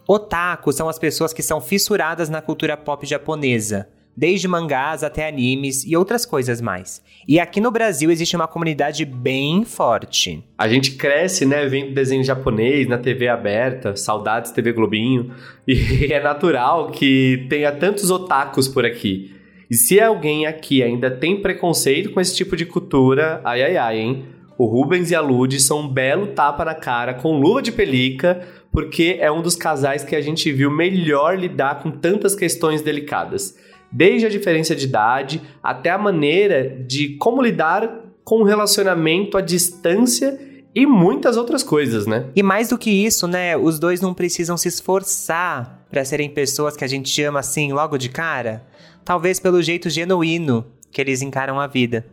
Otaku 0.07 0.73
são 0.73 0.89
as 0.89 0.99
pessoas 0.99 1.33
que 1.33 1.43
são 1.43 1.61
fissuradas 1.61 2.29
na 2.29 2.43
cultura 2.43 2.77
pop 2.77 3.07
japonesa, 3.07 3.89
desde 4.17 4.47
mangás 4.47 5.03
até 5.03 5.27
animes 5.27 5.85
e 5.85 5.97
outras 5.97 6.27
coisas 6.27 6.61
mais. 6.61 7.03
E 7.27 7.41
aqui 7.41 7.61
no 7.61 7.71
Brasil 7.71 8.11
existe 8.11 8.37
uma 8.37 8.47
comunidade 8.47 9.05
bem 9.05 9.65
forte. 9.65 10.45
A 10.59 10.69
gente 10.69 10.93
cresce, 10.93 11.47
né, 11.47 11.67
vendo 11.67 11.95
desenho 11.95 12.23
japonês 12.23 12.87
na 12.87 12.99
TV 12.99 13.29
aberta, 13.29 13.97
saudades 13.97 14.53
TV 14.53 14.73
Globinho, 14.73 15.35
e 15.67 16.13
é 16.13 16.23
natural 16.23 16.91
que 16.91 17.47
tenha 17.49 17.73
tantos 17.73 18.11
otakus 18.11 18.69
por 18.69 18.85
aqui. 18.85 19.34
E 19.71 19.75
se 19.75 20.01
alguém 20.01 20.47
aqui 20.47 20.83
ainda 20.83 21.11
tem 21.11 21.41
preconceito 21.41 22.11
com 22.11 22.21
esse 22.21 22.37
tipo 22.37 22.57
de 22.57 22.67
cultura, 22.67 23.41
ai 23.45 23.63
ai 23.63 23.77
ai, 23.77 23.99
hein? 23.99 24.25
O 24.57 24.67
Rubens 24.67 25.11
e 25.11 25.15
a 25.15 25.21
Lud 25.21 25.61
são 25.61 25.81
um 25.81 25.89
belo 25.89 26.29
tapa 26.29 26.65
na 26.65 26.75
cara 26.75 27.15
com 27.15 27.39
luva 27.41 27.61
de 27.61 27.73
pelica, 27.73 28.47
porque 28.71 29.17
é 29.21 29.31
um 29.31 29.43
dos 29.43 29.57
casais 29.57 30.05
que 30.05 30.15
a 30.15 30.21
gente 30.21 30.51
viu 30.53 30.71
melhor 30.71 31.39
lidar 31.39 31.83
com 31.83 31.91
tantas 31.91 32.37
questões 32.37 32.81
delicadas. 32.81 33.59
Desde 33.91 34.27
a 34.27 34.31
diferença 34.31 34.75
de 34.75 34.87
idade 34.87 35.41
até 35.63 35.91
a 35.91 35.99
maneira 35.99 36.85
de 36.87 37.17
como 37.17 37.43
lidar 37.43 38.05
com 38.23 38.41
o 38.41 38.45
relacionamento 38.45 39.37
à 39.37 39.41
distância 39.41 40.39
e 40.75 40.87
muitas 40.87 41.37
outras 41.37 41.63
coisas, 41.63 42.07
né? 42.07 42.27
E 42.35 42.43
mais 42.43 42.69
do 42.69 42.79
que 42.79 42.91
isso, 42.91 43.29
né? 43.29 43.57
Os 43.57 43.79
dois 43.79 44.01
não 44.01 44.13
precisam 44.13 44.57
se 44.57 44.69
esforçar 44.69 45.87
para 45.91 46.05
serem 46.05 46.29
pessoas 46.29 46.77
que 46.77 46.85
a 46.85 46.89
gente 46.89 47.23
ama 47.23 47.41
assim 47.41 47.73
logo 47.73 47.97
de 47.97 48.09
cara 48.09 48.65
talvez 49.05 49.39
pelo 49.39 49.63
jeito 49.63 49.91
genuíno 49.91 50.65
que 50.91 51.01
eles 51.01 51.21
encaram 51.21 51.61
a 51.61 51.67
vida. 51.67 52.07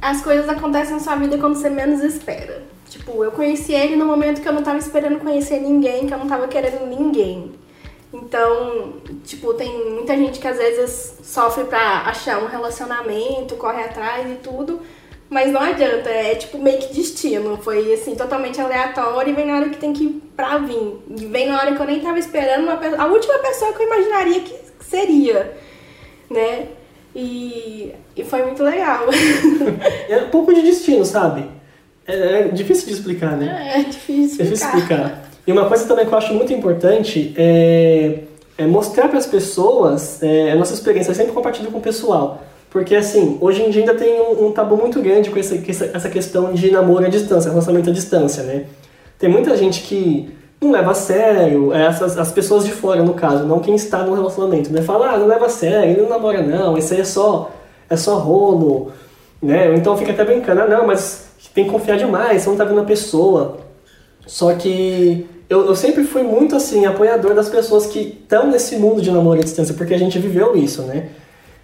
As 0.00 0.22
coisas 0.22 0.48
acontecem 0.48 0.94
na 0.94 1.00
sua 1.00 1.16
vida 1.16 1.36
quando 1.36 1.56
você 1.56 1.68
menos 1.68 2.02
espera. 2.02 2.62
Tipo, 2.88 3.22
eu 3.22 3.30
conheci 3.30 3.72
ele 3.72 3.96
no 3.96 4.06
momento 4.06 4.40
que 4.40 4.48
eu 4.48 4.52
não 4.52 4.62
tava 4.62 4.78
esperando 4.78 5.18
conhecer 5.20 5.60
ninguém, 5.60 6.06
que 6.06 6.14
eu 6.14 6.18
não 6.18 6.26
tava 6.26 6.48
querendo 6.48 6.86
ninguém. 6.86 7.52
Então, 8.12 8.94
tipo, 9.24 9.52
tem 9.54 9.90
muita 9.90 10.16
gente 10.16 10.40
que 10.40 10.48
às 10.48 10.56
vezes 10.56 11.18
sofre 11.22 11.64
pra 11.64 12.02
achar 12.06 12.42
um 12.42 12.46
relacionamento, 12.46 13.54
corre 13.56 13.82
atrás 13.82 14.28
e 14.28 14.36
tudo, 14.36 14.80
mas 15.30 15.52
não 15.52 15.60
adianta, 15.60 16.10
é 16.10 16.34
tipo 16.34 16.58
meio 16.58 16.78
que 16.78 16.92
destino. 16.92 17.56
Foi 17.58 17.92
assim, 17.92 18.16
totalmente 18.16 18.60
aleatório 18.60 19.30
e 19.30 19.34
vem 19.34 19.46
na 19.46 19.56
hora 19.56 19.68
que 19.68 19.78
tem 19.78 19.92
que 19.92 20.04
ir 20.04 20.22
pra 20.36 20.58
vir. 20.58 20.96
E 21.16 21.26
vem 21.26 21.48
na 21.48 21.56
hora 21.56 21.72
que 21.72 21.80
eu 21.80 21.86
nem 21.86 22.00
tava 22.00 22.18
esperando 22.18 22.64
uma 22.64 23.02
a 23.02 23.06
última 23.06 23.38
pessoa 23.38 23.72
que 23.72 23.80
eu 23.80 23.86
imaginaria 23.86 24.40
que 24.40 24.54
seria, 24.80 25.52
né? 26.28 26.66
E, 27.14 27.94
e 28.16 28.24
foi 28.24 28.42
muito 28.42 28.64
legal. 28.64 29.04
é 30.10 30.16
um 30.18 30.30
pouco 30.30 30.52
de 30.52 30.62
destino, 30.62 31.04
sabe? 31.04 31.44
É, 32.04 32.40
é 32.40 32.48
difícil 32.48 32.88
de 32.88 32.94
explicar, 32.94 33.36
né? 33.36 33.72
É, 33.76 33.80
é 33.80 33.84
difícil, 33.84 34.40
é 34.40 34.48
difícil 34.48 34.66
explicar. 34.66 35.30
E 35.46 35.52
uma 35.52 35.68
coisa 35.68 35.86
também 35.86 36.06
que 36.06 36.12
eu 36.12 36.18
acho 36.18 36.34
muito 36.34 36.52
importante 36.52 37.32
é, 37.36 38.18
é 38.58 38.66
mostrar 38.66 39.06
para 39.06 39.18
as 39.18 39.26
pessoas 39.26 40.20
é, 40.24 40.50
a 40.50 40.56
nossa 40.56 40.74
experiência, 40.74 41.12
eu 41.12 41.14
sempre 41.14 41.32
compartilho 41.32 41.70
com 41.70 41.78
o 41.78 41.80
pessoal. 41.80 42.42
Porque, 42.70 42.94
assim, 42.94 43.36
hoje 43.40 43.62
em 43.62 43.70
dia 43.70 43.82
ainda 43.82 43.94
tem 43.94 44.20
um, 44.20 44.46
um 44.46 44.52
tabu 44.52 44.76
muito 44.76 45.02
grande 45.02 45.28
com 45.28 45.38
essa, 45.38 45.56
essa 45.92 46.08
questão 46.08 46.52
de 46.52 46.70
namoro 46.70 47.04
à 47.04 47.08
distância, 47.08 47.50
relacionamento 47.50 47.90
à 47.90 47.92
distância, 47.92 48.44
né? 48.44 48.66
Tem 49.18 49.28
muita 49.28 49.56
gente 49.56 49.82
que 49.82 50.30
não 50.60 50.70
leva 50.70 50.92
a 50.92 50.94
sério, 50.94 51.72
é, 51.72 51.86
essas, 51.86 52.16
as 52.16 52.30
pessoas 52.30 52.64
de 52.64 52.70
fora, 52.70 53.02
no 53.02 53.14
caso, 53.14 53.44
não 53.44 53.58
quem 53.58 53.74
está 53.74 54.04
no 54.04 54.14
relacionamento, 54.14 54.72
né? 54.72 54.82
Fala, 54.82 55.10
ah, 55.10 55.18
não 55.18 55.26
leva 55.26 55.46
a 55.46 55.48
sério, 55.48 55.90
ele 55.90 56.02
não 56.02 56.08
namora 56.08 56.42
não, 56.42 56.78
isso 56.78 56.94
aí 56.94 57.00
é 57.00 57.04
só, 57.04 57.50
é 57.88 57.96
só 57.96 58.18
rolo, 58.18 58.92
né? 59.42 59.74
Então 59.74 59.96
fica 59.96 60.12
até 60.12 60.24
brincando, 60.24 60.60
ah, 60.60 60.68
não, 60.68 60.86
mas 60.86 61.28
tem 61.52 61.64
que 61.64 61.70
confiar 61.70 61.96
demais, 61.96 62.42
você 62.42 62.50
não 62.50 62.56
tá 62.56 62.64
vendo 62.64 62.80
a 62.80 62.84
pessoa. 62.84 63.58
Só 64.26 64.54
que 64.54 65.26
eu, 65.48 65.66
eu 65.66 65.74
sempre 65.74 66.04
fui 66.04 66.22
muito, 66.22 66.54
assim, 66.54 66.86
apoiador 66.86 67.34
das 67.34 67.48
pessoas 67.48 67.86
que 67.86 68.18
estão 68.22 68.48
nesse 68.48 68.76
mundo 68.76 69.02
de 69.02 69.10
namoro 69.10 69.40
à 69.40 69.42
distância, 69.42 69.74
porque 69.74 69.94
a 69.94 69.98
gente 69.98 70.18
viveu 70.18 70.54
isso, 70.56 70.82
né? 70.82 71.08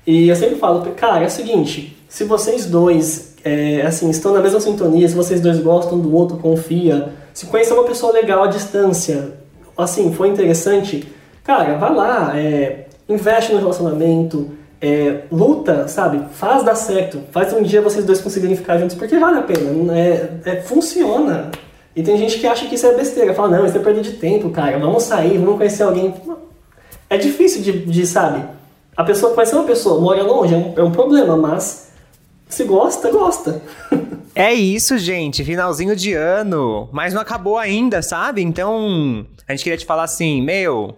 E 0.06 0.28
eu 0.28 0.36
sempre 0.36 0.56
falo, 0.56 0.82
cara, 0.92 1.24
é 1.24 1.26
o 1.26 1.30
seguinte, 1.30 1.96
se 2.08 2.24
vocês 2.24 2.66
dois 2.66 3.34
é, 3.46 3.82
assim, 3.82 4.10
estão 4.10 4.32
na 4.32 4.40
mesma 4.40 4.58
sintonia, 4.60 5.08
se 5.08 5.14
vocês 5.14 5.40
dois 5.40 5.60
gostam 5.60 6.00
do 6.00 6.12
outro, 6.12 6.36
confia, 6.36 7.10
se 7.32 7.46
conhecer 7.46 7.74
uma 7.74 7.84
pessoa 7.84 8.12
legal 8.12 8.42
à 8.42 8.48
distância, 8.48 9.34
assim, 9.78 10.12
foi 10.12 10.28
interessante, 10.28 11.06
cara, 11.44 11.76
vai 11.76 11.94
lá, 11.94 12.32
é, 12.34 12.86
investe 13.08 13.52
no 13.52 13.58
relacionamento, 13.58 14.50
é, 14.80 15.22
luta, 15.30 15.86
sabe? 15.86 16.24
Faz 16.32 16.64
dar 16.64 16.74
certo, 16.74 17.20
faz 17.30 17.52
um 17.52 17.62
dia 17.62 17.80
vocês 17.80 18.04
dois 18.04 18.20
conseguirem 18.20 18.56
ficar 18.56 18.78
juntos, 18.78 18.96
porque 18.96 19.16
vale 19.16 19.38
a 19.38 19.42
pena, 19.42 19.96
é, 19.96 20.30
é, 20.44 20.56
funciona. 20.62 21.52
E 21.94 22.02
tem 22.02 22.18
gente 22.18 22.38
que 22.38 22.46
acha 22.48 22.66
que 22.66 22.74
isso 22.74 22.86
é 22.86 22.94
besteira, 22.94 23.32
fala, 23.32 23.58
não, 23.58 23.66
isso 23.66 23.76
é 23.76 23.80
perda 23.80 24.00
de 24.00 24.14
tempo, 24.14 24.50
cara, 24.50 24.76
vamos 24.78 25.04
sair, 25.04 25.38
vamos 25.38 25.56
conhecer 25.56 25.84
alguém. 25.84 26.12
É 27.08 27.16
difícil 27.16 27.62
de, 27.62 27.86
de 27.86 28.06
sabe? 28.06 28.42
A 28.96 29.04
pessoa 29.04 29.34
conhecer 29.34 29.54
uma 29.54 29.64
pessoa, 29.64 30.00
mora 30.00 30.22
longe, 30.22 30.54
é 30.54 30.56
um, 30.56 30.74
é 30.76 30.82
um 30.82 30.90
problema, 30.90 31.36
mas 31.36 31.92
se 32.48 32.64
gosta, 32.64 33.10
gosta. 33.10 33.62
É 34.38 34.52
isso, 34.52 34.98
gente. 34.98 35.42
Finalzinho 35.42 35.96
de 35.96 36.12
ano. 36.12 36.90
Mas 36.92 37.14
não 37.14 37.22
acabou 37.22 37.56
ainda, 37.56 38.02
sabe? 38.02 38.42
Então, 38.42 39.26
a 39.48 39.52
gente 39.52 39.64
queria 39.64 39.78
te 39.78 39.86
falar 39.86 40.04
assim, 40.04 40.42
meu. 40.42 40.94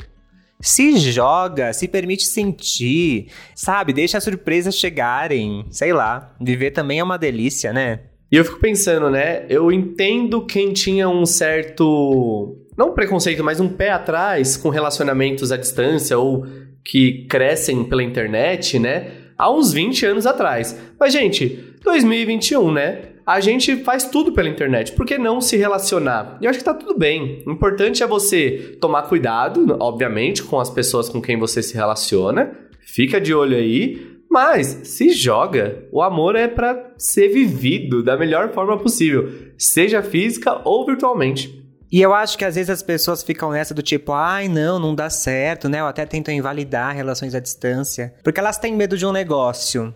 Se 0.60 0.98
joga, 0.98 1.72
se 1.72 1.86
permite 1.86 2.24
sentir, 2.24 3.28
sabe? 3.54 3.92
Deixa 3.92 4.18
as 4.18 4.24
surpresas 4.24 4.74
chegarem. 4.74 5.64
Sei 5.70 5.92
lá. 5.92 6.34
Viver 6.40 6.72
também 6.72 6.98
é 6.98 7.04
uma 7.04 7.16
delícia, 7.16 7.72
né? 7.72 8.00
E 8.30 8.34
eu 8.34 8.44
fico 8.44 8.58
pensando, 8.58 9.08
né? 9.08 9.46
Eu 9.48 9.70
entendo 9.70 10.44
quem 10.44 10.72
tinha 10.72 11.08
um 11.08 11.24
certo. 11.24 12.56
Não 12.76 12.92
preconceito, 12.92 13.44
mas 13.44 13.60
um 13.60 13.68
pé 13.68 13.90
atrás 13.90 14.56
com 14.56 14.68
relacionamentos 14.68 15.52
à 15.52 15.56
distância 15.56 16.18
ou 16.18 16.44
que 16.88 17.26
crescem 17.28 17.84
pela 17.84 18.02
internet, 18.02 18.78
né? 18.78 19.10
Há 19.36 19.52
uns 19.52 19.74
20 19.74 20.06
anos 20.06 20.26
atrás. 20.26 20.74
Mas, 20.98 21.12
gente, 21.12 21.74
2021, 21.84 22.72
né? 22.72 23.02
A 23.26 23.40
gente 23.40 23.76
faz 23.84 24.06
tudo 24.06 24.32
pela 24.32 24.48
internet. 24.48 24.92
Por 24.92 25.04
que 25.04 25.18
não 25.18 25.38
se 25.38 25.54
relacionar? 25.54 26.38
E 26.40 26.46
eu 26.46 26.50
acho 26.50 26.58
que 26.58 26.64
tá 26.64 26.72
tudo 26.72 26.98
bem. 26.98 27.42
O 27.46 27.52
importante 27.52 28.02
é 28.02 28.06
você 28.06 28.78
tomar 28.80 29.02
cuidado, 29.02 29.76
obviamente, 29.78 30.42
com 30.42 30.58
as 30.58 30.70
pessoas 30.70 31.10
com 31.10 31.20
quem 31.20 31.38
você 31.38 31.62
se 31.62 31.74
relaciona. 31.74 32.56
Fica 32.80 33.20
de 33.20 33.34
olho 33.34 33.54
aí. 33.54 34.16
Mas 34.30 34.80
se 34.84 35.10
joga. 35.10 35.84
O 35.92 36.00
amor 36.00 36.36
é 36.36 36.48
para 36.48 36.94
ser 36.96 37.28
vivido 37.28 38.02
da 38.02 38.16
melhor 38.16 38.50
forma 38.54 38.78
possível, 38.78 39.30
seja 39.58 40.02
física 40.02 40.62
ou 40.64 40.86
virtualmente. 40.86 41.67
E 41.90 42.02
eu 42.02 42.12
acho 42.12 42.36
que 42.36 42.44
às 42.44 42.54
vezes 42.54 42.68
as 42.68 42.82
pessoas 42.82 43.22
ficam 43.22 43.50
nessa 43.50 43.72
do 43.72 43.82
tipo, 43.82 44.12
ai, 44.12 44.46
não, 44.46 44.78
não 44.78 44.94
dá 44.94 45.08
certo, 45.08 45.68
né? 45.68 45.82
Ou 45.82 45.88
até 45.88 46.04
tentam 46.04 46.34
invalidar 46.34 46.94
relações 46.94 47.34
à 47.34 47.40
distância. 47.40 48.14
Porque 48.22 48.38
elas 48.38 48.58
têm 48.58 48.74
medo 48.74 48.96
de 48.96 49.06
um 49.06 49.12
negócio. 49.12 49.94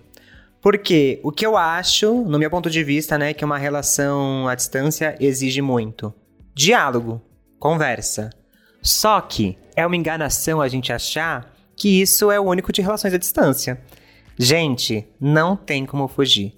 Porque 0.61 1.21
o 1.23 1.31
que 1.31 1.45
eu 1.45 1.57
acho, 1.57 2.15
no 2.25 2.39
meu 2.39 2.49
ponto 2.49 2.71
de 2.71 2.83
vista, 2.83 3.19
né, 3.19 3.35
que 3.35 3.45
uma 3.45 3.59
relação 3.59 4.49
à 4.49 4.55
distância 4.55 5.17
exige 5.21 5.61
muito 5.61 6.15
diálogo, 6.55 7.21
conversa. 7.59 8.31
Só 8.81 9.21
que 9.21 9.59
é 9.75 9.87
uma 9.87 9.97
enganação 9.97 10.61
a 10.61 10.69
gente 10.69 10.93
achar 10.93 11.53
que 11.77 12.01
isso 12.01 12.31
é 12.31 12.39
o 12.39 12.45
único 12.45 12.73
de 12.73 12.81
relações 12.83 13.13
à 13.13 13.19
distância. 13.19 13.81
Gente, 14.39 15.07
não 15.21 15.57
tem 15.57 15.85
como 15.85 16.09
fugir. 16.09 16.55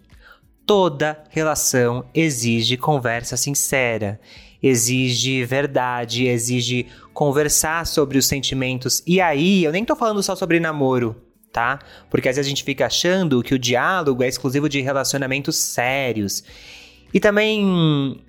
Toda 0.66 1.22
relação 1.30 2.04
exige 2.14 2.76
conversa 2.76 3.36
sincera, 3.36 4.20
exige 4.66 5.44
verdade, 5.44 6.26
exige 6.26 6.86
conversar 7.12 7.86
sobre 7.86 8.16
os 8.16 8.26
sentimentos. 8.26 9.02
E 9.06 9.20
aí, 9.20 9.62
eu 9.62 9.70
nem 9.70 9.84
tô 9.84 9.94
falando 9.94 10.22
só 10.22 10.34
sobre 10.34 10.58
namoro, 10.58 11.14
tá? 11.52 11.78
Porque 12.08 12.30
às 12.30 12.36
vezes 12.36 12.48
a 12.48 12.48
gente 12.48 12.64
fica 12.64 12.86
achando 12.86 13.42
que 13.42 13.54
o 13.54 13.58
diálogo 13.58 14.22
é 14.22 14.28
exclusivo 14.28 14.66
de 14.66 14.80
relacionamentos 14.80 15.56
sérios. 15.56 16.42
E 17.12 17.20
também 17.20 18.24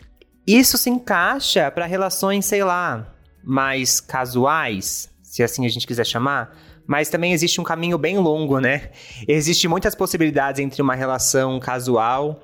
isso 0.45 0.77
se 0.77 0.89
encaixa 0.89 1.71
para 1.71 1.85
relações, 1.85 2.45
sei 2.45 2.65
lá, 2.65 3.15
mais 3.41 4.01
casuais, 4.01 5.09
se 5.23 5.41
assim 5.41 5.65
a 5.65 5.69
gente 5.69 5.87
quiser 5.87 6.05
chamar. 6.05 6.53
Mas 6.85 7.07
também 7.07 7.31
existe 7.31 7.61
um 7.61 7.63
caminho 7.63 7.97
bem 7.97 8.17
longo, 8.17 8.59
né? 8.59 8.91
Existem 9.25 9.69
muitas 9.69 9.95
possibilidades 9.95 10.59
entre 10.59 10.81
uma 10.81 10.95
relação 10.95 11.59
casual 11.61 12.41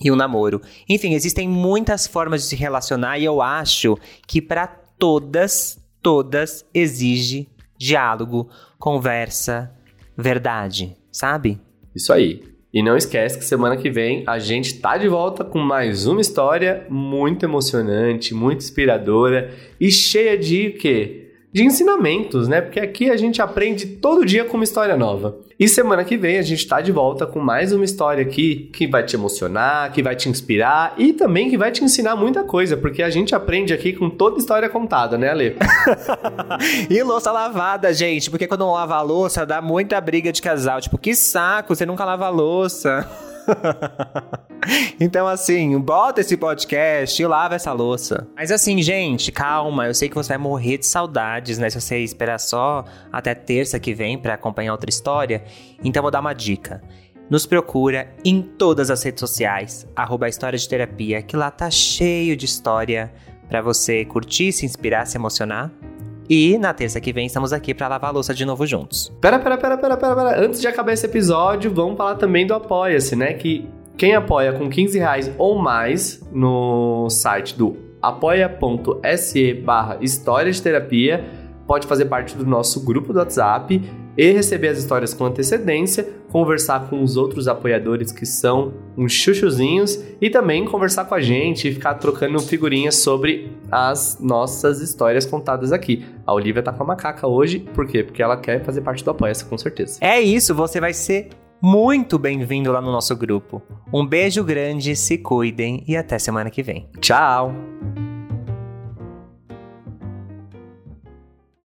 e 0.00 0.10
um 0.10 0.16
namoro. 0.16 0.60
Enfim, 0.88 1.14
existem 1.14 1.48
muitas 1.48 2.06
formas 2.06 2.42
de 2.42 2.48
se 2.48 2.56
relacionar 2.56 3.18
e 3.18 3.24
eu 3.24 3.40
acho 3.40 3.96
que 4.26 4.40
para 4.40 4.66
todas, 4.66 5.78
todas 6.00 6.64
exige 6.72 7.48
diálogo, 7.78 8.48
conversa, 8.78 9.72
verdade, 10.16 10.96
sabe? 11.10 11.60
Isso 11.94 12.12
aí. 12.12 12.42
E 12.72 12.82
não 12.82 12.96
esquece 12.96 13.36
que 13.36 13.44
semana 13.44 13.76
que 13.76 13.90
vem 13.90 14.24
a 14.26 14.38
gente 14.38 14.78
tá 14.78 14.96
de 14.96 15.06
volta 15.06 15.44
com 15.44 15.58
mais 15.58 16.06
uma 16.06 16.22
história 16.22 16.86
muito 16.88 17.44
emocionante, 17.44 18.32
muito 18.32 18.60
inspiradora 18.60 19.52
e 19.78 19.90
cheia 19.90 20.38
de 20.38 20.68
o 20.68 20.78
quê? 20.78 21.21
De 21.52 21.64
ensinamentos, 21.64 22.48
né? 22.48 22.60
Porque 22.60 22.80
aqui 22.80 23.10
a 23.10 23.16
gente 23.16 23.42
aprende 23.42 23.86
todo 23.86 24.24
dia 24.24 24.44
com 24.44 24.56
uma 24.56 24.64
história 24.64 24.96
nova. 24.96 25.36
E 25.60 25.68
semana 25.68 26.02
que 26.02 26.16
vem 26.16 26.38
a 26.38 26.42
gente 26.42 26.60
está 26.60 26.80
de 26.80 26.90
volta 26.90 27.26
com 27.26 27.38
mais 27.38 27.72
uma 27.72 27.84
história 27.84 28.22
aqui 28.22 28.70
que 28.72 28.86
vai 28.86 29.04
te 29.04 29.14
emocionar, 29.14 29.92
que 29.92 30.02
vai 30.02 30.16
te 30.16 30.28
inspirar 30.28 30.94
e 30.96 31.12
também 31.12 31.50
que 31.50 31.58
vai 31.58 31.70
te 31.70 31.84
ensinar 31.84 32.16
muita 32.16 32.42
coisa, 32.42 32.76
porque 32.76 33.02
a 33.02 33.10
gente 33.10 33.34
aprende 33.34 33.74
aqui 33.74 33.92
com 33.92 34.08
toda 34.08 34.38
história 34.38 34.68
contada, 34.68 35.18
né, 35.18 35.28
Ale? 35.28 35.56
e 36.88 37.02
louça 37.02 37.30
lavada, 37.30 37.92
gente, 37.92 38.30
porque 38.30 38.46
quando 38.46 38.60
não 38.60 38.72
lava 38.72 38.96
a 38.96 39.02
louça 39.02 39.44
dá 39.44 39.60
muita 39.60 40.00
briga 40.00 40.32
de 40.32 40.40
casal. 40.40 40.80
Tipo, 40.80 40.96
que 40.96 41.14
saco, 41.14 41.74
você 41.74 41.84
nunca 41.84 42.04
lava 42.04 42.26
a 42.26 42.30
louça. 42.30 43.06
então, 45.00 45.26
assim, 45.26 45.78
bota 45.78 46.20
esse 46.20 46.36
podcast 46.36 47.22
e 47.22 47.26
lava 47.26 47.54
essa 47.54 47.72
louça. 47.72 48.26
Mas 48.36 48.50
assim, 48.50 48.82
gente, 48.82 49.30
calma. 49.32 49.86
Eu 49.86 49.94
sei 49.94 50.08
que 50.08 50.14
você 50.14 50.30
vai 50.30 50.38
morrer 50.38 50.78
de 50.78 50.86
saudades, 50.86 51.58
né? 51.58 51.70
Se 51.70 51.80
você 51.80 51.98
esperar 51.98 52.38
só 52.38 52.84
até 53.12 53.34
terça 53.34 53.78
que 53.78 53.94
vem 53.94 54.18
para 54.18 54.34
acompanhar 54.34 54.72
outra 54.72 54.90
história. 54.90 55.44
Então, 55.82 56.02
vou 56.02 56.10
dar 56.10 56.20
uma 56.20 56.32
dica. 56.32 56.82
Nos 57.30 57.46
procura 57.46 58.12
em 58.24 58.42
todas 58.42 58.90
as 58.90 59.02
redes 59.02 59.20
sociais, 59.20 59.86
arroba 59.96 60.28
História 60.28 60.58
de 60.58 60.68
Terapia, 60.68 61.22
que 61.22 61.36
lá 61.36 61.50
tá 61.50 61.70
cheio 61.70 62.36
de 62.36 62.44
história 62.44 63.12
para 63.48 63.62
você 63.62 64.04
curtir, 64.04 64.52
se 64.52 64.66
inspirar, 64.66 65.06
se 65.06 65.16
emocionar. 65.16 65.70
E 66.28 66.56
na 66.58 66.72
terça 66.72 67.00
que 67.00 67.12
vem 67.12 67.26
estamos 67.26 67.52
aqui 67.52 67.74
para 67.74 67.88
lavar 67.88 68.10
a 68.10 68.12
louça 68.12 68.34
de 68.34 68.44
novo 68.44 68.66
juntos. 68.66 69.12
Pera, 69.20 69.38
pera, 69.38 69.58
pera, 69.58 69.76
pera, 69.76 69.96
pera, 69.96 70.14
pera. 70.14 70.44
Antes 70.44 70.60
de 70.60 70.66
acabar 70.66 70.92
esse 70.92 71.06
episódio, 71.06 71.72
vamos 71.72 71.96
falar 71.96 72.14
também 72.14 72.46
do 72.46 72.54
Apoia-se, 72.54 73.16
né? 73.16 73.34
Que 73.34 73.68
quem 73.96 74.14
apoia 74.14 74.52
com 74.52 74.68
15 74.68 74.98
reais 74.98 75.30
ou 75.38 75.58
mais 75.58 76.20
no 76.32 77.08
site 77.10 77.56
do 77.56 77.76
apoia.se 78.00 79.54
barra 79.54 79.98
História 80.00 80.50
de 80.50 80.60
Terapia 80.60 81.24
pode 81.66 81.86
fazer 81.86 82.06
parte 82.06 82.36
do 82.36 82.44
nosso 82.44 82.84
grupo 82.84 83.12
do 83.12 83.18
WhatsApp 83.18 83.80
e 84.16 84.30
receber 84.32 84.68
as 84.68 84.78
histórias 84.78 85.14
com 85.14 85.24
antecedência, 85.24 86.06
conversar 86.30 86.88
com 86.88 87.02
os 87.02 87.16
outros 87.16 87.48
apoiadores 87.48 88.12
que 88.12 88.26
são 88.26 88.74
uns 88.96 89.12
chuchuzinhos 89.12 90.02
e 90.20 90.30
também 90.30 90.64
conversar 90.64 91.04
com 91.04 91.14
a 91.14 91.20
gente 91.20 91.68
e 91.68 91.72
ficar 91.72 91.94
trocando 91.94 92.38
figurinhas 92.40 92.96
sobre 92.96 93.52
as 93.70 94.18
nossas 94.20 94.80
histórias 94.80 95.26
contadas 95.26 95.72
aqui. 95.72 96.04
A 96.26 96.32
Olivia 96.32 96.62
tá 96.62 96.72
com 96.72 96.82
a 96.82 96.86
macaca 96.86 97.26
hoje, 97.26 97.60
por 97.74 97.86
quê? 97.86 98.02
Porque 98.02 98.22
ela 98.22 98.36
quer 98.36 98.62
fazer 98.64 98.80
parte 98.80 99.04
do 99.04 99.10
Apoia-se, 99.10 99.44
com 99.44 99.56
certeza. 99.56 99.98
É 100.00 100.20
isso, 100.20 100.54
você 100.54 100.80
vai 100.80 100.92
ser 100.92 101.30
muito 101.62 102.18
bem-vindo 102.18 102.72
lá 102.72 102.80
no 102.80 102.90
nosso 102.90 103.14
grupo. 103.16 103.62
Um 103.92 104.04
beijo 104.04 104.42
grande, 104.42 104.96
se 104.96 105.16
cuidem 105.18 105.84
e 105.86 105.96
até 105.96 106.18
semana 106.18 106.50
que 106.50 106.62
vem. 106.62 106.88
Tchau! 107.00 107.54